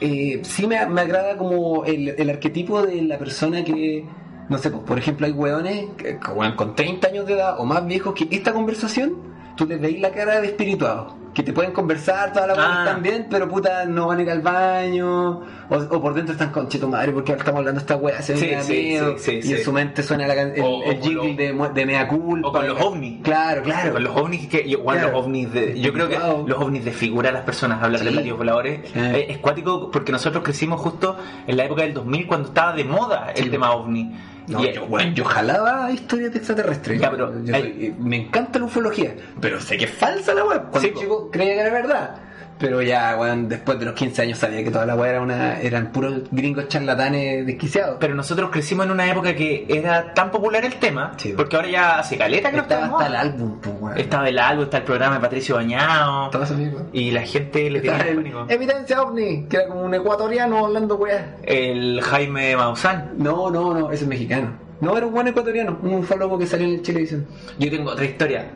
[0.00, 4.04] eh, sí me, me agrada como el, el arquetipo de la persona que,
[4.48, 6.18] no sé, pues, por ejemplo, hay hueones que-
[6.56, 9.14] con 30 años de edad o más viejos que esta conversación,
[9.56, 12.98] tú les veis la cara de espirituados, que te pueden conversar toda la Ah.
[13.00, 16.68] bien, pero puta, no van a ir al baño, o, o por dentro están con
[16.68, 19.64] cheto madre, porque estamos hablando de esta wea, se Sí, sí, sí, sí, y en
[19.64, 22.48] su mente suena la el, O- el jingle de, de mea culpa.
[22.48, 23.22] o con los ovnis.
[23.22, 23.92] Claro, claro.
[23.92, 25.16] Con los ovnis que bueno, Claro.
[25.16, 26.46] los ovnis de, yo creo que Wow.
[26.48, 28.80] los ovnis desfiguran a las personas hablar de platillos voladores.
[28.94, 31.16] Eh, es cuático porque nosotros crecimos justo
[31.46, 34.14] en la época del 2000 cuando estaba de moda el tema ovni
[34.48, 37.00] No, Y- yo, bueno, yo jalaba historias de extraterrestres.
[37.00, 40.44] Ya, pero Yo hay- soy- me encanta la ufología, pero sé que es falsa la
[40.44, 40.62] web.
[40.70, 42.16] Cuando Sí, chico creía que era verdad.
[42.58, 45.60] Pero ya, weón, después de los 15 años sabía que toda la weá era una,
[45.60, 47.98] eran puros gringos charlatanes desquiciados.
[48.00, 51.34] pero nosotros crecimos en una época que era tan popular el tema Sí.
[51.36, 53.20] porque ahora ya hace caleta que no está Estaba hasta moda.
[53.22, 53.98] el álbum, pues, weón.
[53.98, 56.78] estaba el álbum está el programa de Patricio Bañado mismo.
[56.94, 60.96] y la gente le tenía el pánico Evidencia OVNI, que era como un ecuatoriano hablando
[60.96, 61.36] weá.
[61.42, 64.52] el Jaime Maussan No, no, no, ese es mexicano.
[64.80, 67.26] No, era un buen ecuatoriano, un ufólogo que salió en televisión.
[67.58, 68.46] Yo tengo otra historia.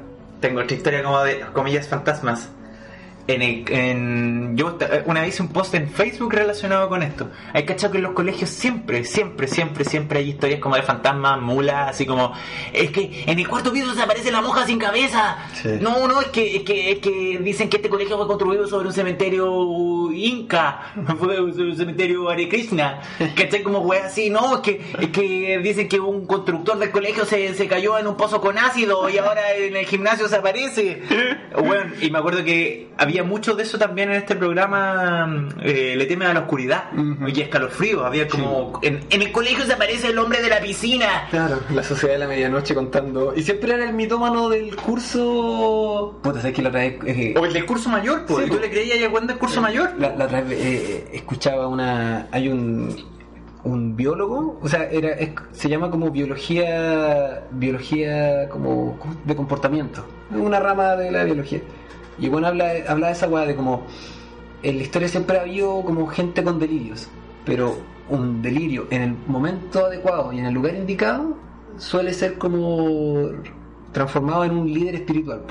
[0.41, 2.51] Tengo otra historia como de comillas fantasmas.
[3.31, 7.31] En el- en- yo esta- una vez hice un post en Facebook relacionado con esto.
[7.53, 11.41] Hay cachado que en los colegios siempre, siempre, siempre, siempre hay historias como de fantasmas,
[11.41, 12.33] mulas, así como
[12.73, 15.39] es que en el cuarto piso se aparece la monja sin cabeza.
[15.55, 15.69] Sí.
[15.81, 18.89] No, no, es que, es que, es que dicen que este colegio fue construido sobre
[18.89, 23.01] un cementerio inca, fue sobre un cementerio Hare Krishna.
[23.37, 23.63] ¿Cachai?
[23.63, 27.55] Como wea así, no, es que, es que dicen que un constructor del colegio se,
[27.55, 31.03] se cayó en un pozo con ácido y ahora en el gimnasio se aparece.
[31.61, 36.07] Bueno, y me acuerdo que había mucho de eso también en este programa, eh, Le
[36.07, 36.85] teme a la oscuridad
[37.27, 38.05] y escalofrío.
[38.05, 41.27] Había como, en, en el colegio se aparece el hombre de la piscina.
[41.31, 43.33] Claro, la sociedad de la medianoche contando.
[43.37, 46.19] Y siempre era el mitómano del curso.
[46.23, 46.99] Puta, sabes que la otra vez.
[47.07, 48.39] eh, O el del curso mayor, pues.
[48.39, 48.61] Sí, ¿Y tú po.
[48.63, 49.91] le creías a del curso mayor?
[49.99, 52.29] La, la otra vez eh, escuchaba una.
[52.33, 53.21] Hay un.
[53.63, 57.43] Un biólogo, o sea, era, es- se llama como biología.
[57.51, 60.03] Biología como de comportamiento.
[60.31, 61.61] Una rama de la biología.
[62.21, 63.87] Y bueno, habla, habla de esa weá de como.
[64.63, 67.09] En la historia siempre ha habido como gente con delirios.
[67.47, 67.79] Pero
[68.11, 71.37] un delirio en el momento adecuado y en el lugar indicado
[71.79, 73.31] suele ser como
[73.93, 75.43] transformado en un líder espiritual.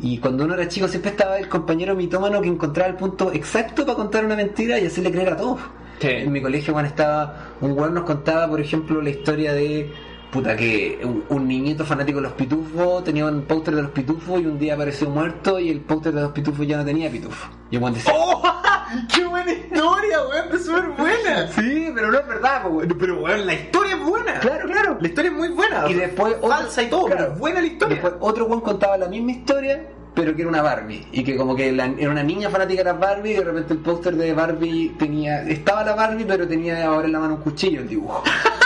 [0.00, 3.84] Y cuando uno era chico siempre estaba el compañero mitómano que encontraba el punto exacto
[3.84, 5.60] para contar una mentira y hacerle creer a todos.
[6.00, 6.08] Sí.
[6.08, 9.90] En mi colegio cuando estaba, un weón nos contaba, por ejemplo, la historia de
[10.36, 14.40] puta que un, un niñito fanático de los pitufos tenía un póster de los pitufos
[14.40, 17.48] y un día apareció muerto y el póster de los pitufos ya no tenía pitufo.
[17.70, 18.42] Y el decía, ¡Oh!
[19.14, 20.54] ¡Qué buena historia, weón!
[20.54, 21.48] Es súper buena.
[21.48, 22.96] sí, pero no es verdad, weón".
[22.98, 24.38] Pero, weón, la historia es buena.
[24.40, 24.98] Claro, claro.
[25.00, 25.84] La historia es muy buena.
[25.88, 27.24] Y después otro- Falsa y todo, claro.
[27.28, 27.94] pero buena la historia.
[27.96, 31.06] Después otro weón contaba la misma historia, pero que era una Barbie.
[31.12, 33.72] Y que como que la- era una niña fanática de las Barbie y de repente
[33.72, 35.42] el póster de Barbie tenía...
[35.42, 38.22] Estaba la Barbie, pero tenía ahora en la mano un cuchillo el dibujo.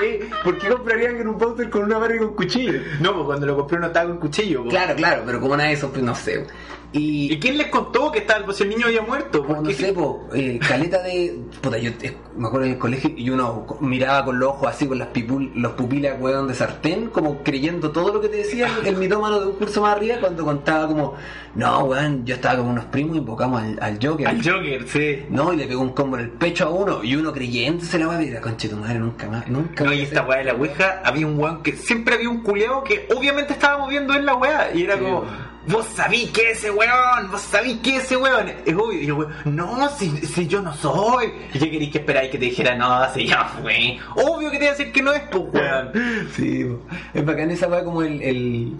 [0.00, 0.30] ¿Por qué?
[0.42, 2.80] ¿Por qué comprarían en un póster con una Barbie con cuchillo?
[3.00, 4.64] No, pues cuando lo compré no estaba con cuchillo.
[4.64, 4.70] po.
[4.70, 6.46] Claro, claro, pero como una de esos, pues no sé.
[6.92, 9.42] Y, ¿Y quién les contó que estaba pues, el niño había muerto?
[9.42, 11.38] Como ¿Por no sé, po, eh, caleta de.
[11.60, 14.88] Puta, yo eh, me acuerdo en el colegio y uno miraba con los ojos así,
[14.88, 18.68] con las pipul, los pupilas, weón, de sartén, como creyendo todo lo que te decía
[18.84, 21.14] el, mitómano de un curso más arriba, cuando contaba como,
[21.54, 24.26] no, weón, yo estaba con unos primos y invocamos al, al Joker.
[24.26, 25.26] Al Joker, sí.
[25.30, 28.08] No, y le pegó un combo en el pecho a uno, y uno creyéndose la
[28.08, 30.44] weá, y la concha de tu madre, nunca más, nunca No, y esta weá de
[30.44, 34.26] la ouija, había un weón que siempre había un culeado que obviamente estábamos viendo en
[34.26, 34.74] la weá.
[34.74, 35.50] Y era Sí, como, weón.
[35.70, 38.48] Vos sabís que ese weón, vos sabís que ese weón.
[38.64, 39.00] Es obvio.
[39.00, 41.32] Y el weón, no, si, si yo no soy.
[41.54, 43.98] ¿Y qué queréis que esperáis que te dijera, no, si ya fue?
[44.16, 45.92] Obvio que te iba a decir que no es, pues weón.
[46.34, 46.66] Sí,
[47.14, 48.20] es bacán esa weá como el.
[48.22, 48.72] el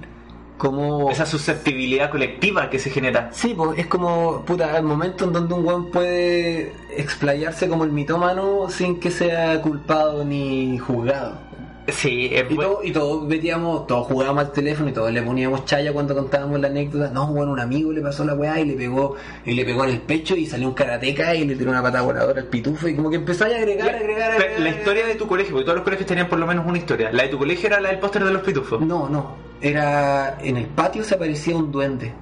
[0.59, 1.11] como.
[1.11, 3.31] Esa susceptibilidad colectiva que se genera.
[3.33, 7.93] Sí, pues es como, puta, el momento en donde un weón puede explayarse como el
[7.93, 11.50] mitómano sin que sea culpado ni juzgado.
[11.89, 15.65] Sí, es Y, todo, y todos metíamos, todos jugábamos al teléfono y todos le poníamos
[15.65, 17.11] chaya cuando contábamos la anécdota.
[17.13, 19.91] No, bueno, un amigo le pasó la weá y le pegó, y le pegó en
[19.91, 22.95] el pecho y salió un karateca y le tiró una pata voladora al pitufo y
[22.95, 24.61] como que empezó a agregar, agregar, agregar.
[24.61, 27.11] La historia de tu colegio, porque todos los colegios tenían por lo menos una historia.
[27.13, 28.81] La de tu colegio era la del póster de los pitufos.
[28.81, 29.37] No, no.
[29.61, 30.39] Era.
[30.43, 32.13] En el patio se aparecía un duende.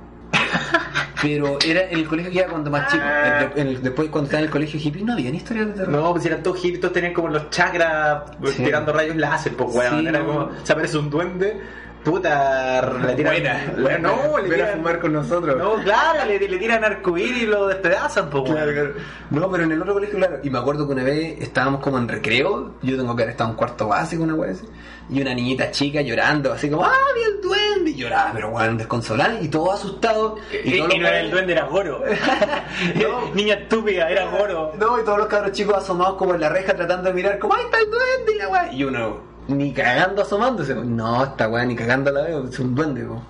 [1.21, 3.03] Pero era en el colegio que era cuando más chico.
[3.05, 5.73] En- en el- después, cuando estaba en el colegio hippie, no había ni historias de
[5.73, 5.89] terror.
[5.91, 8.23] No, pues eran todos hippies, todos tenían como los chakras
[8.55, 8.63] Sí.
[8.65, 10.01] tirando rayos láser, pues weón.
[10.01, 10.27] Sí, era no.
[10.27, 11.61] como, se aparece un duende,
[12.05, 13.35] puta, le tiran.
[13.35, 14.77] Buena, Bueno, no, le ven a tiran.
[14.79, 15.57] fumar con nosotros.
[15.57, 18.95] No, claro, le, le tiran arcoíris y lo despedazan, pues Claro.
[19.31, 20.39] No, pero en el otro colegio, claro.
[20.43, 22.75] Y me acuerdo que una vez estábamos como en recreo.
[22.83, 24.67] Yo tengo que haber estado en cuarto básico, una wea así.
[25.11, 27.91] Y una niñita chica llorando, así como, ¡ah, vi el duende!
[27.93, 29.41] Y lloraba, pero weón, desconsolada.
[29.41, 30.37] Y todo asustado.
[30.65, 32.03] Y, todos y no era el duende, era Goro.
[32.95, 33.35] No.
[33.35, 34.73] Niña estúpida, era Goro.
[34.79, 37.55] No, y todos los cabros chicos asomados como en la reja tratando de mirar, como,
[37.55, 38.33] ¡ahí está el duende!
[38.35, 38.73] Y la weá.
[38.73, 40.75] Y uno, ni cagando asomándose.
[40.75, 43.23] No, esta weá ni cagando la veo, es un duende, po.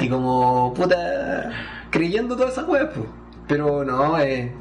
[0.00, 1.50] Y como, puta,
[1.90, 3.06] creyendo todas esas weas, pues.
[3.48, 4.52] Pero no, eh,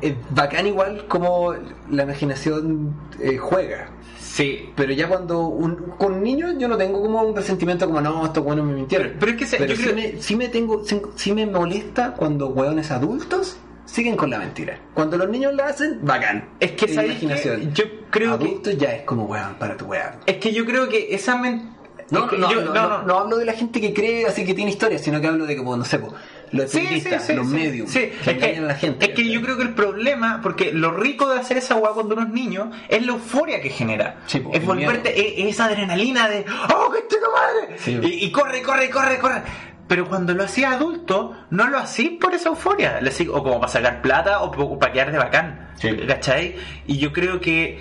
[0.00, 1.54] es bacán igual como
[1.90, 3.88] la imaginación eh, juega.
[4.18, 4.70] Sí.
[4.76, 8.44] Pero ya cuando un, con niños yo no tengo como un resentimiento como no, estos
[8.44, 9.08] weones me mintieron.
[9.08, 11.32] Pero- pero es que se- Pero yo sí, creo- me, sí me tengo, sí, sí
[11.32, 13.56] me molesta cuando weones adultos
[13.90, 14.78] siguen con la mentira.
[14.94, 16.48] Cuando los niños la hacen, bacán.
[16.60, 17.24] Es que, Es ¿sabes qué?
[17.26, 17.74] imaginación.
[17.74, 18.44] Yo creo que...
[18.46, 20.12] adultos ya es como weón para tu weón.
[20.26, 21.70] Es que yo creo que esa men...
[22.10, 24.44] No, es que no, yo- no, no, no hablo de la gente que cree así
[24.44, 26.12] que tiene historias, sino que hablo de como, no sé, po,
[26.50, 28.00] los Sí, sí, espiritistas, sí, los sí, medios, sí.
[28.00, 29.06] que Es que, engañan a la gente.
[29.06, 32.16] es que yo creo que el problema, porque lo rico de hacer esa weá cuando
[32.16, 34.16] uno es niño, es la euforia que genera.
[34.26, 37.78] Sí, po, es volverte, es, esa adrenalina de ¡Oh, qué chico madre!
[37.78, 39.42] Sí, y, y corre, corre, corre, corre.
[39.90, 43.00] Pero cuando lo hacías adulto, no lo hacís por esa euforia.
[43.32, 45.70] O como para sacar plata o, para quedar de bacán.
[45.74, 45.96] Sí.
[46.06, 46.54] ¿Cachai?
[46.86, 47.80] Y yo creo que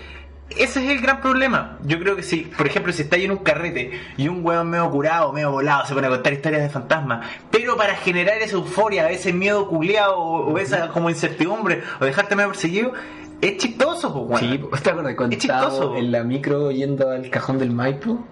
[0.57, 1.77] ese es el gran problema.
[1.83, 4.89] Yo creo que si, por ejemplo, si estáis en un carrete y un weón medio
[4.89, 9.07] curado, medio volado, se pone a contar historias de fantasmas, pero para generar esa euforia,
[9.11, 12.91] ese miedo culeado o, o esa como incertidumbre o dejarte medio perseguido,
[13.39, 14.71] es chistoso, pues, weón.
[14.73, 15.95] Sí, ¿te acuerdas cuando Es chistoso.
[15.95, 18.25] en la micro yendo al cajón del Maipo?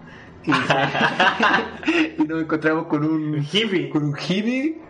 [0.47, 0.51] Y,
[2.21, 3.89] y nos encontramos con un hippie.
[3.89, 4.81] con un hippie.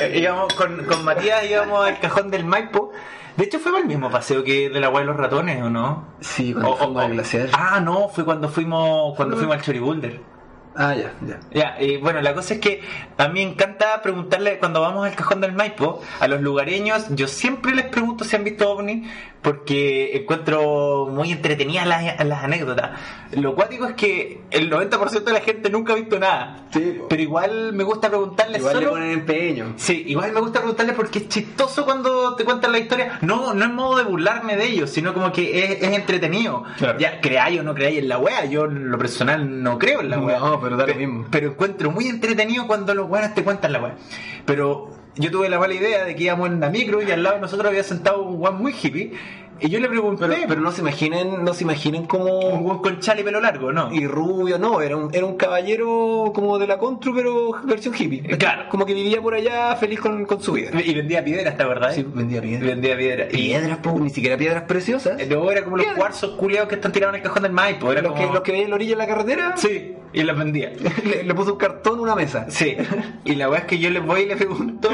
[0.00, 2.90] Eh, íbamos con, con Matías íbamos al cajón del Maipo.
[3.36, 5.70] De hecho, fue para el mismo paseo que de la weá de los ratones, ¿o
[5.70, 6.08] no?
[6.20, 7.48] Sí, cuando O- o- fuimos al o- glaciar.
[7.52, 10.20] Ah, no, fue cuando fuimos cuando fuimos al Choriboulder.
[10.80, 11.40] Ah, ya, ya.
[11.50, 12.80] Ya, y bueno, la cosa es que
[13.16, 17.26] a mí me encanta preguntarle cuando vamos al cajón del Maipo a los lugareños, yo
[17.26, 19.04] siempre les pregunto si han visto ovni
[19.42, 22.90] porque encuentro muy entretenidas las, las anécdotas.
[23.32, 26.64] Lo cuático es que el 90% de la gente nunca ha visto nada.
[26.72, 26.98] Sí.
[27.08, 29.74] Pero igual me gusta preguntarles Igual le solo ponen empeño.
[29.76, 33.18] Sí, igual me gusta preguntarle porque es chistoso cuando te cuentan la historia.
[33.22, 36.64] No, no es modo de burlarme de ellos, sino como que es, es entretenido.
[36.76, 36.98] Claro.
[36.98, 38.44] Ya, creáis o no creáis en la wea.
[38.46, 40.38] Yo en lo personal no creo en la wea.
[40.38, 41.26] No, pero da lo mismo.
[41.30, 43.96] Pero encuentro muy entretenido cuando los weones te cuentan la wea.
[44.44, 47.36] Pero yo tuve la mala idea de que íbamos en la micro y al lado
[47.36, 49.12] de nosotros había sentado un weón muy hippie.
[49.60, 52.78] Y yo le pregunté, Pero, pero no se imaginen, no se imaginen un como weón
[52.78, 53.92] con chale y pelo largo, ¿no?
[53.92, 58.22] y rubio, no, era un, era un caballero como de la Contru, pero versión hippie.
[58.38, 58.66] Claro.
[58.68, 60.70] Como que vivía por allá feliz con, con su vida.
[60.80, 61.92] Y vendía piedras, ¿te verdad?
[61.92, 62.68] Sí, vendía piedras.
[62.68, 63.28] Vendía piedras.
[63.28, 65.18] Piedras, po, ni siquiera piedras preciosas.
[65.28, 67.90] luego era como los cuarzos culiados que están tirados en el cajón del Maipo.
[67.90, 68.28] Era los, como...
[68.28, 70.70] que, los que veían en la orilla de la carretera, Sí, y las vendía.
[71.04, 72.46] le, le puso un cartón a una mesa.
[72.48, 72.76] Sí,
[73.24, 74.88] y la weá es que yo les voy y le pregunto,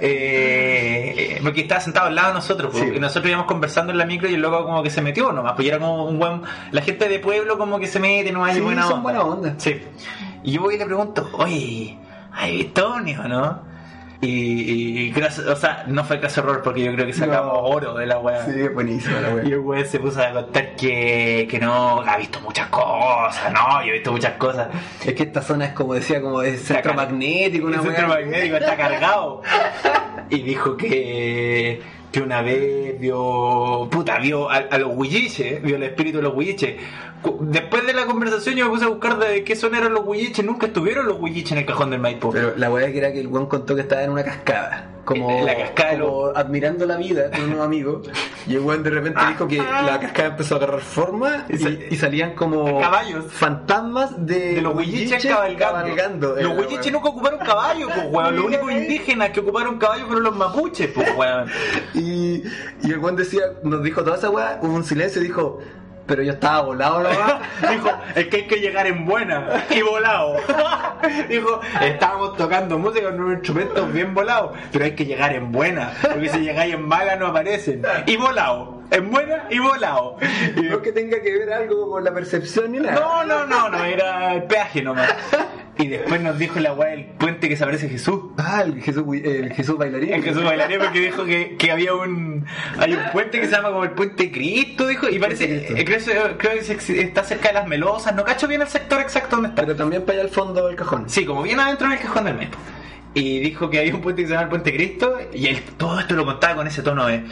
[0.00, 2.84] eh, porque estaba sentado al lado de nosotros, Sí.
[2.94, 5.54] y nosotros íbamos conversando en la micro y el loco como que se metió nomás,
[5.54, 8.54] pues era como un buen, la gente de pueblo como que se mete, no hay
[8.56, 9.02] Sí, buena son onda.
[9.02, 9.54] buena onda.
[9.58, 9.80] Sí,
[10.42, 11.98] y yo voy y le pregunto, oye,
[12.32, 13.73] ¿hay visto ovnis o no?
[14.24, 17.60] Y, y gracias- o sea, no fue caso error porque yo creo que sacamos No.
[17.60, 18.44] oro de la weá.
[18.46, 19.44] Sí, buenísimo la Y wea.
[19.44, 23.90] el weón se puso a contar que, que no, ha visto muchas cosas, no, yo
[23.90, 24.68] he visto muchas cosas.
[25.04, 28.56] Es que esta zona es como decía, como de centro magnético, una el centro magnético
[28.56, 29.42] está cargado.
[30.30, 31.82] Y dijo que,
[32.14, 36.34] que una vez vio, puta, vio a, a los huilliches, vio el espíritu de los
[36.36, 36.76] huilliches.
[37.40, 40.44] Después de la conversación yo me puse a buscar de qué son eran los huilliches,
[40.44, 42.30] nunca estuvieron los huilliches en el cajón del Maipo.
[42.30, 44.93] Pero la weá que era que el weón contó que estaba en una cascada.
[45.04, 48.08] Como, la cascada como admirando la vida con unos amigos.
[48.46, 51.58] Y el weón de repente dijo que la cascada empezó a agarrar forma y, Y
[51.58, 53.24] sa- y salían como Caballos.
[53.32, 56.36] fantasmas de, de los huilliches cabalgando.
[56.38, 58.36] en Los huilliches nunca ocuparon caballo, pues weón.
[58.36, 61.48] Los únicos indígenas que ocuparon caballo fueron los mapuches, pues weón.
[61.94, 62.42] Y,
[62.82, 65.58] y el weón decía, nos dijo toda esa weá, hubo un silencio y dijo,
[66.06, 67.40] pero yo estaba volado la.
[67.70, 70.36] Dijo, es que hay que llegar en buena y volado.
[71.28, 75.92] Dijo, estábamos tocando música con unos instrumentos bien volados, pero hay que llegar en buena,
[76.02, 77.82] porque si llegáis en mala no aparecen.
[78.06, 80.16] Y volado, en buena y volado.
[80.56, 83.00] Y No que tenga que ver algo con la percepción ni nada.
[83.00, 85.14] no, no, no, no, era el peaje nomás.
[85.76, 88.20] Y después nos dijo la weá del puente que se aparece Jesús.
[88.38, 90.14] Ah, el Jesús, el Jesús bailarín.
[90.14, 92.46] El Jesús bailaría porque dijo que, que había un
[92.78, 96.38] hay un puente que se llama como el puente Cristo, dijo, y parece eh, creo,
[96.38, 99.62] creo que está cerca de las melosas, no cacho bien el sector exacto donde está.
[99.62, 101.10] Pero también para allá al fondo del cajón.
[101.10, 102.60] Sí, como bien adentro en el cajón del metro.
[103.14, 106.00] Y dijo que había un puente que se llama el Puente Cristo y él todo
[106.00, 107.22] esto lo contaba con ese tono de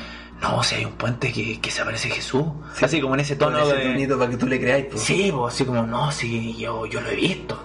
[0.43, 2.45] no, si hay un puente que, que se aparece Jesús.
[2.83, 4.17] Así como en ese tono ese de.
[4.17, 4.87] para que tú le creáis.
[4.87, 5.03] pues.
[5.03, 7.63] Sí, pues, así como, no, sí, yo, yo lo he visto.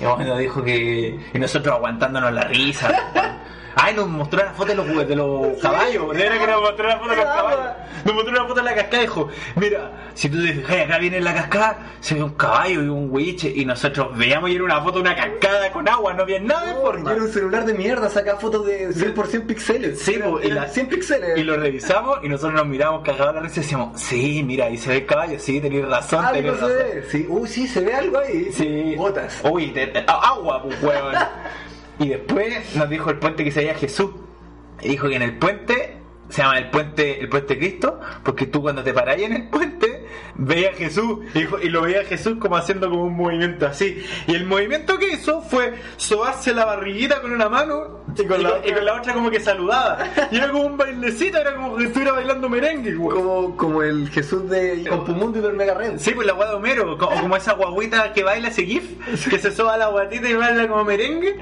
[0.00, 1.18] Y bueno, dijo que.
[1.32, 3.42] Y nosotros aguantándonos la risa.
[3.78, 6.10] Ay, nos mostró la foto de los, de los caballos.
[6.16, 7.60] De verdad que nos mostró la foto de los caballos.
[8.06, 10.98] Nos mostró una foto de la cascada y dijo: Mira, si tú te fijas, acá
[10.98, 13.52] viene la cascada, se ve un caballo y un huiche.
[13.54, 16.66] Y nosotros veíamos y era una foto de una cascada con agua, no había nada
[16.68, 17.12] de forma.
[17.12, 20.00] Era un celular de mierda, saca fotos de 100% píxeles.
[20.00, 21.36] Sí, Eran- po, y la- 100 píxeles.
[21.36, 24.78] Y lo revisamos y nosotros nos miramos cagados la risa y decíamos, sí, mira, ahí
[24.78, 26.76] se ve el caballo, sí, tenés razón, Algo tenés se razón.
[26.78, 27.04] ve.
[27.10, 28.48] Sí, uy, sí, se ve algo ahí.
[28.52, 28.94] Sí.
[28.96, 29.38] Gotas.
[29.44, 31.14] Uy, te- agua, pues, weón.
[31.98, 34.10] y después nos dijo el puente que se Jesús.
[34.82, 35.96] Y dijo que en el puente,
[36.28, 40.05] se llama el puente, el puente Cristo, porque tú cuando te parás en el puente,
[40.36, 44.04] veías a Jesús, y, y lo veía a Jesús como haciendo como un movimiento así.
[44.26, 48.54] Y el movimiento que hizo fue sobarse la barriguita con una mano y con, la,
[48.64, 49.98] y con la otra como que saludaba.
[50.30, 53.16] Y era como un bailecito, era como que estuviera bailando merengue, weón.
[53.16, 55.98] Como, como el Jesús de Compumundo y del Mega Red.
[55.98, 58.84] Sí, pues la guada de Homero, co- o como esa guaguita que baila ese gif,
[59.28, 61.36] que se soba la guatita y baila como merengue.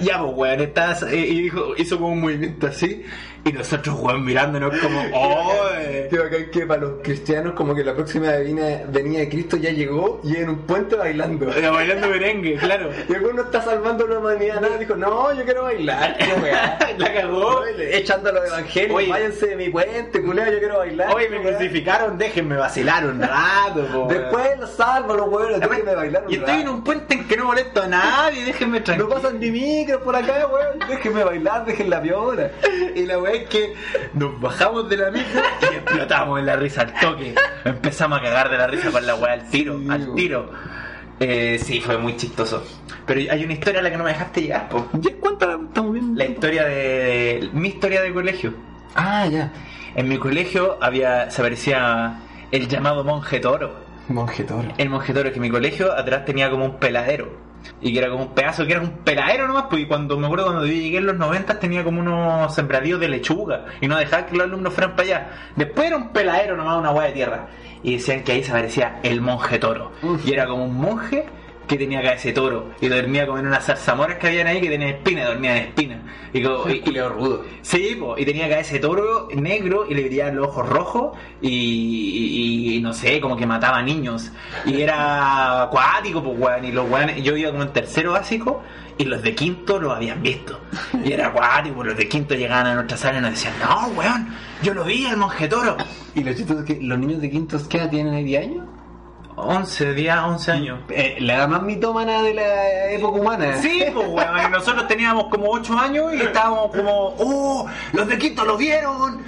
[0.00, 3.02] Ya, pues, weón, estás, eh, y dijo, hizo como un movimiento así,
[3.44, 6.08] y nosotros, weón, mirándonos como, ¡oye!
[6.10, 9.70] Qué bacán que para los cristianos como que la próxima venida, venida de Cristo ya
[9.70, 11.46] llegó y en un puente bailando.
[11.46, 12.90] Bailando merengue, claro.
[13.08, 16.16] Y alguno está salvando la humanidad, nada, dijo, no, yo quiero bailar.
[16.98, 17.62] La cagó.
[17.78, 19.08] Echando los evangelios, Oye.
[19.08, 21.14] váyanse de mi puente, culeo, yo quiero bailar.
[21.14, 24.06] Oye, me crucificaron, déjenme vacilar un rato, po.
[24.08, 27.36] Después los salvo, los huevos, déjenme bailar un Y estoy en un puente en que
[27.36, 29.08] no molesto a nadie, déjenme No tranquilo.
[29.08, 30.78] pasan ni micros por acá, weón.
[30.88, 32.50] Déjenme bailar, déjenme la viola.
[32.94, 33.74] Y la weá es que
[34.14, 37.34] nos bajamos de la micro y explotamos en la risa al toque.
[37.64, 40.50] Empezamos a cagar de la risa con la weá al tiro, Sí, al tiro.
[41.20, 42.64] Eh, sí, fue muy chistoso.
[43.06, 44.88] Pero hay una historia a la que no me dejaste llegar, po.
[44.94, 46.18] ¿Ya cuánto estamos viendo?
[46.18, 48.54] La historia de, mi historia de colegio.
[48.94, 49.52] Ah, ya.
[49.94, 53.74] En mi colegio había, se aparecía el llamado monje toro.
[54.08, 54.68] Monje toro.
[54.78, 57.49] El monje toro, que en mi colegio atrás tenía como un peladero.
[57.80, 60.26] Y que era como un pedazo, que era un peladero nomás, pues y cuando me
[60.26, 63.96] acuerdo cuando yo llegué en los 90 tenía como unos sembradíos de lechuga y no
[63.96, 65.30] dejaba que los alumnos fueran para allá.
[65.56, 67.46] Después era un peladero nomás, una hueá de tierra.
[67.82, 69.92] Y decían que ahí se aparecía el monje toro.
[70.02, 70.26] Uf.
[70.26, 71.26] Y era como un monje
[71.70, 74.68] que tenía cabeza de toro y dormía como en unas zarzamoras que habían ahí que
[74.68, 75.98] tenían espinas, dormía en espinas.
[76.32, 77.44] Y, como- y- y- rudo.
[77.62, 82.80] Sí, po, y tenía cabeza de toro negro y le brillaban los ojos rojos y,
[82.82, 84.32] no sé, como que mataba niños.
[84.66, 88.62] Y era acuático, pues weón, y los weones, yo iba como en tercero básico
[88.98, 90.58] y los de quinto lo habían visto.
[91.04, 94.28] Y era acuático, los de quinto llegaban a nuestra sala y nos decían, no, weón,
[94.62, 95.76] yo lo vi al monje toro.
[96.14, 98.24] Y lo chistoso es que los niños de quintos, ¿qué edad tienen ahí?
[98.24, 98.64] ¿10 años?
[99.42, 100.80] 11, 10, 11 años.
[100.90, 103.56] Eh, la edad más mitómana de la época humana.
[103.58, 108.44] Sí, pues weón, nosotros teníamos como 8 años y estábamos como, oh, los de quinto
[108.44, 109.24] lo vieron.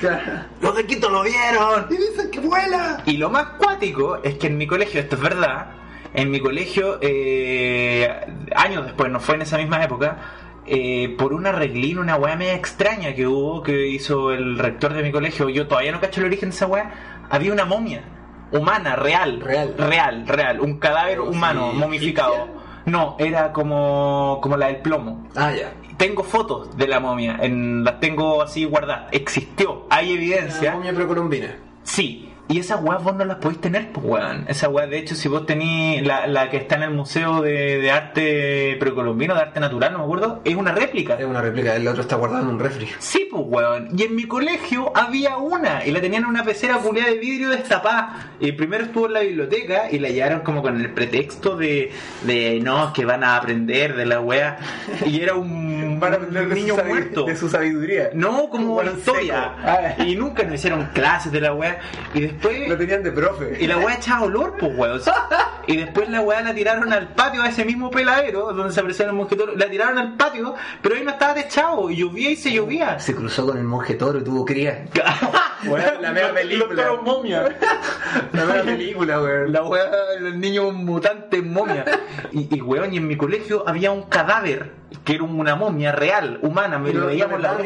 [0.61, 1.87] Los de Quito lo vieron.
[1.91, 3.03] Y dicen que vuela.
[3.07, 5.67] Y lo más cuático es que en mi colegio, esto es verdad,
[6.15, 8.09] en mi colegio, eh,
[8.55, 10.19] años después, no fue en esa misma época,
[10.67, 15.03] eh, por un arreglín, una weá media extraña que hubo, que hizo el rector de
[15.03, 16.91] mi colegio, yo todavía no cacho el origen de esa weá,
[17.31, 18.03] había una momia,
[18.53, 19.75] humana, real, Real.
[19.77, 22.35] real, real, un cadáver Pero humano, sí, momificado.
[22.35, 22.53] egipcia.
[22.85, 25.27] No, era como, como la del plomo.
[25.37, 25.73] Ah, ya.
[25.97, 29.07] tengo fotos de la momia, en, las tengo así guardadas.
[29.13, 30.73] Existió, hay La evidencia.
[30.75, 31.55] momia precolombina.
[31.85, 32.32] Sí.
[32.49, 34.45] Y esas weas vos no las podéis tener, pues weón.
[34.49, 37.79] Esa wea, de hecho, si vos tenés la, la que está en el Museo de,
[37.79, 41.15] de Arte Precolombino, de Arte Natural, no me acuerdo, es una réplica.
[41.15, 42.89] Es una réplica, el otro está guardado en un refri.
[42.99, 43.89] Sí, pues, weón.
[43.97, 45.87] Y en mi colegio había una.
[45.87, 48.33] Y la tenían en una pecera culiada de vidrio destapada.
[48.39, 51.91] Y primero estuvo en la biblioteca y la llevaron como con el pretexto de,
[52.25, 54.59] de no, es que van a aprender de la wea.
[55.07, 55.49] Y era un,
[56.03, 57.25] un niño muerto.
[57.25, 58.11] De su sabiduría.
[58.13, 59.55] No, como Bueno, historia.
[59.65, 60.05] Ah.
[60.05, 61.79] Y nunca nos hicieron clases de la wea.
[62.15, 62.69] Y después.
[62.69, 63.57] Lo tenían de profe.
[63.61, 65.01] Y la weá echaba olor, pues weón.
[65.65, 69.05] Y después la weá la tiraron al patio a ese mismo peladero donde se apreció
[69.07, 69.55] el monje toro.
[69.57, 71.89] La tiraron al patio, pero ahí no estaba techado.
[71.89, 72.99] Y llovía y se llovía.
[72.99, 74.87] Se cruzó con el monje toro y tuvo cría.
[76.01, 76.87] La mega Los- película.
[76.87, 77.57] Los momia.
[78.33, 79.53] La película, weón.
[79.53, 79.85] La weá,
[80.19, 81.85] el niño mutante momia.
[82.33, 84.73] Y, y weón, y en mi colegio había un cadáver
[85.05, 86.79] que era una momia real, humana.
[86.79, 87.57] Me lo veíamos la.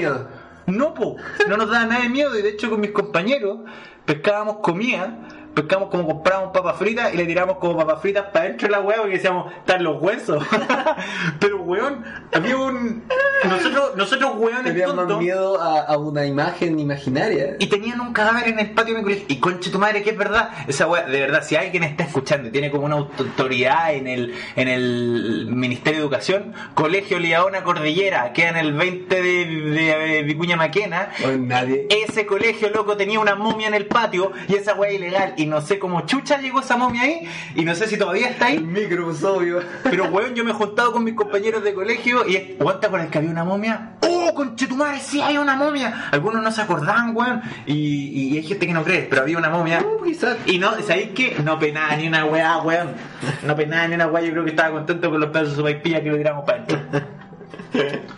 [0.66, 1.16] No, po,
[1.48, 2.38] no nos daba nada de miedo.
[2.38, 3.58] Y de hecho, con mis compañeros
[4.04, 5.16] pescábamos comida,
[5.56, 8.80] pescábamos como comprábamos papas fritas y le tirábamos como papas fritas para dentro de la
[8.80, 10.44] hueá porque decíamos, están los huesos.
[11.40, 13.04] Pero weón, había un.
[13.42, 15.18] Nosotros, nosotros más tontos.
[15.18, 17.56] miedo a, a una imagen imaginaria.
[17.58, 19.26] Y tenían un cadáver en el patio de mi colegio.
[19.28, 20.50] Y conche tu madre, que es verdad.
[20.68, 24.34] Esa weá, de verdad, si alguien está escuchando y tiene como una autoridad en el,
[24.56, 30.56] en el Ministerio de Educación, Colegio Liaona Cordillera, queda en el 20 de, de, Vicuña
[30.56, 31.10] Maquena.
[31.24, 31.86] Weón, nadie.
[31.88, 35.34] Ese colegio loco tenía una momia en el patio y esa weá ilegal.
[35.36, 37.28] Y no sé cómo chucha llegó esa momia ahí.
[37.54, 38.86] Y no sé si todavía está El ahí.
[39.24, 39.60] obvio.
[39.82, 43.08] Pero weón, yo me he juntado con mis compañeros de colegio y ¿cuánta con el
[43.08, 43.92] que había una momia?
[44.00, 45.00] ¡Oh, conchetumare!
[45.00, 46.08] Sí, hay una momia.
[46.12, 47.42] Algunos no se acordaban, weón.
[47.66, 49.80] Y, y hay gente que no cree, pero había una momia.
[49.80, 50.36] No, quizás.
[50.46, 51.36] Y no, ¿sabéis qué?
[51.44, 52.94] No penaba ni una weá, weón.
[53.44, 54.22] No penaba ni una weá.
[54.24, 57.00] Yo creo que estaba contento con los pedazos de sopaipilla que lo tiramos para adentro.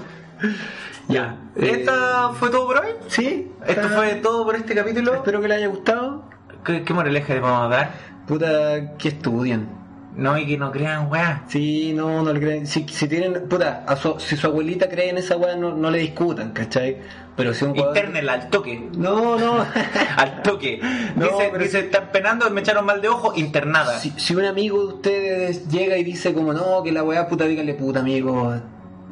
[1.09, 1.37] Ya.
[1.57, 2.93] ¿Esta fue todo por hoy?
[3.09, 3.51] Sí.
[3.67, 5.15] ¿Esto fue todo por este capítulo?
[5.15, 6.25] Espero que les haya gustado.
[6.65, 7.91] ¿Qué, qué moraleja le vamos a dar?
[8.27, 9.69] Puta, que estudien.
[10.17, 11.45] No, y que no crean weá.
[11.47, 12.67] Sí, no, no le creen.
[12.67, 15.91] Si, si tienen, puta, a su- si su abuelita cree en esa weá, no, no
[15.93, 16.99] le discutan, ¿cachai?
[17.37, 18.89] Pero si un Internela al toque.
[18.97, 19.65] No, no.
[20.17, 20.81] al toque.
[21.15, 23.97] No, dice, pero dice, están penando, me echaron mal de ojo, internada.
[24.01, 27.45] si, si un amigo de ustedes llega y dice como, no, que la weá puta,
[27.45, 28.55] díganle puta, amigo.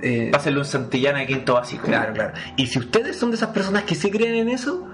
[0.03, 1.87] Eh, Pásenle un Santillana a quinto básico.
[1.87, 2.33] Claro, claro.
[2.57, 4.89] Y si ustedes son de esas personas que sí creen en eso,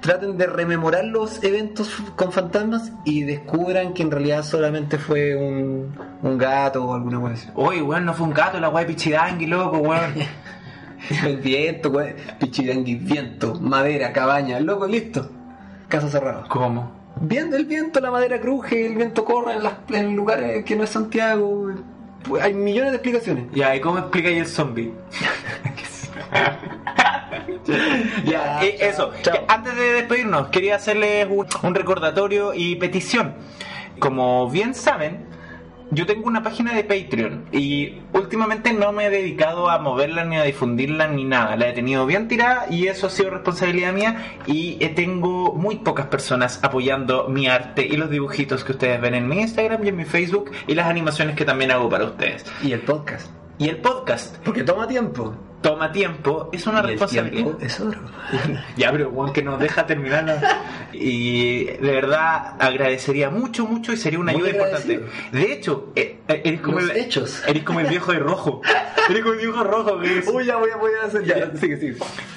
[0.00, 5.94] traten de rememorar los eventos con fantasmas y descubran que en realidad solamente fue un,
[6.22, 7.48] un gato o alguna cosa así.
[7.54, 10.14] Oye, weón, no fue un gato, la weá de pichidangui, loco, weón.
[11.24, 12.14] El viento, weón.
[12.38, 15.30] pichirangui, viento, madera, cabaña, loco, listo.
[15.88, 16.44] Caso cerrado.
[16.48, 17.04] ¿Cómo?
[17.20, 20.84] Viendo el viento, la madera cruje, el viento corre en, las, en lugares que no
[20.84, 21.72] es Santiago.
[22.28, 23.46] Pues hay millones de explicaciones.
[23.52, 24.92] Ya, ¿y cómo explicáis el zombie?
[28.24, 29.12] ya, eh, eso.
[29.22, 29.44] chao.
[29.48, 33.34] Antes de despedirnos, quería hacerles un, un recordatorio y petición.
[33.98, 35.34] Como bien saben,
[35.90, 40.36] yo tengo una página de Patreon y últimamente no me he dedicado a moverla ni
[40.36, 41.56] a difundirla ni nada.
[41.56, 45.76] La he tenido bien tirada y eso ha sido responsabilidad mía y eh, tengo muy
[45.76, 49.88] pocas personas apoyando mi arte y los dibujitos que ustedes ven en mi Instagram y
[49.88, 52.44] en mi Facebook y las animaciones que también hago para ustedes.
[52.62, 53.30] Y el podcast.
[53.58, 55.36] Y el podcast Porque toma tiempo.
[55.64, 57.56] Toma tiempo, es una Y responsabilidad.
[57.62, 57.98] es oro.
[58.76, 60.24] ya, pero Juan que nos deja terminar.
[60.24, 60.62] la-
[60.92, 65.00] Y de verdad agradecería mucho, mucho y sería una Muy ayuda importante.
[65.32, 67.42] De hecho, eh, eh, eres como Los el, hechos.
[67.48, 68.60] eres como el viejo de rojo.
[69.10, 70.00] Eres como el viejo rojo.
[70.02, 71.24] es- Uy, ya voy a poder hacer.
[71.24, 71.96] Ya, sigue, sigue.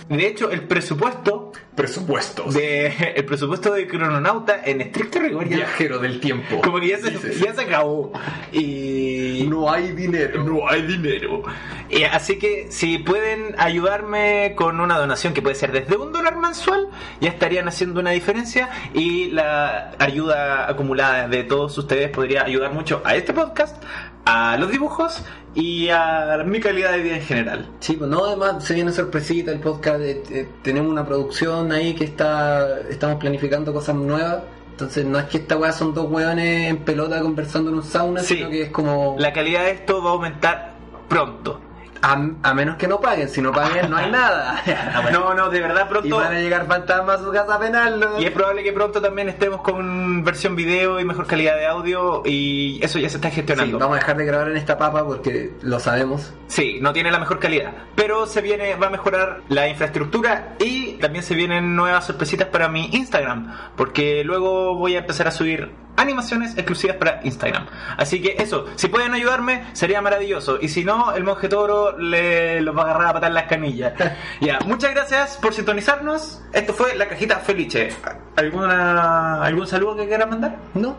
[0.10, 2.54] De hecho, el presupuesto Presupuestos.
[2.54, 6.60] de el presupuesto de crononauta en estricto rigor ya, Viajero del tiempo.
[6.62, 7.40] como que ya se, Dices.
[7.40, 8.12] ya se acabó.
[8.52, 10.44] Y No hay dinero.
[10.44, 11.44] no hay dinero.
[11.90, 16.38] Eh, así que si pueden ayudarme con una donación que puede ser desde un dólar
[16.38, 16.88] mensual,
[17.20, 23.02] ya estarían haciendo una diferencia y la ayuda acumulada de todos ustedes podría ayudar mucho
[23.04, 23.82] a este podcast,
[24.26, 25.24] a los dibujos
[25.56, 27.70] y a mi calidad de vida en general.
[27.80, 30.00] Sí, pues no, además se viene sorpresita el podcast.
[30.02, 32.80] eh, eh, tenemos una producción ahí que está.
[32.90, 34.44] Estamos planificando cosas nuevas.
[34.72, 38.20] Entonces no es que esta weá son dos weones en pelota conversando en un sauna,
[38.22, 38.36] Sí.
[38.36, 39.16] sino que es como.
[39.18, 40.74] La calidad de esto va a aumentar
[41.10, 41.62] pronto.
[42.02, 44.62] A, a menos que no paguen, si no paguen no hay nada.
[45.12, 46.18] No, no, de verdad y pronto.
[46.18, 48.20] van a llegar fantasmas a su casa a penarlo.
[48.20, 52.22] Y es probable que pronto también estemos con versión video y mejor calidad de audio
[52.26, 53.80] y eso ya se está Sí, gestionando.
[53.80, 56.34] vamos a dejar de grabar en esta papa porque lo sabemos.
[56.48, 60.94] Sí, no tiene la mejor calidad, pero se viene, va a mejorar la infraestructura y
[60.94, 65.72] también se vienen nuevas sorpresitas para mi Instagram, porque luego voy a empezar a subir
[65.98, 67.66] animaciones exclusivas para Instagram.
[67.98, 70.60] Así que eso, si pueden ayudarme, sería maravilloso.
[70.62, 73.94] Y si no, el monje toro le los va a agarrar a patar las canillas.
[74.42, 76.42] ya, muchas gracias por sintonizarnos.
[76.54, 77.90] Esto fue la cajita Felice.
[78.36, 80.56] ¿Alguna, ¿Algún saludo que quieran mandar?
[80.74, 80.96] No.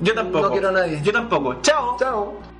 [0.00, 0.46] Yo tampoco.
[0.46, 1.00] No quiero a nadie.
[1.02, 1.60] Yo tampoco.
[1.62, 1.96] Chao.
[1.98, 2.51] Chao.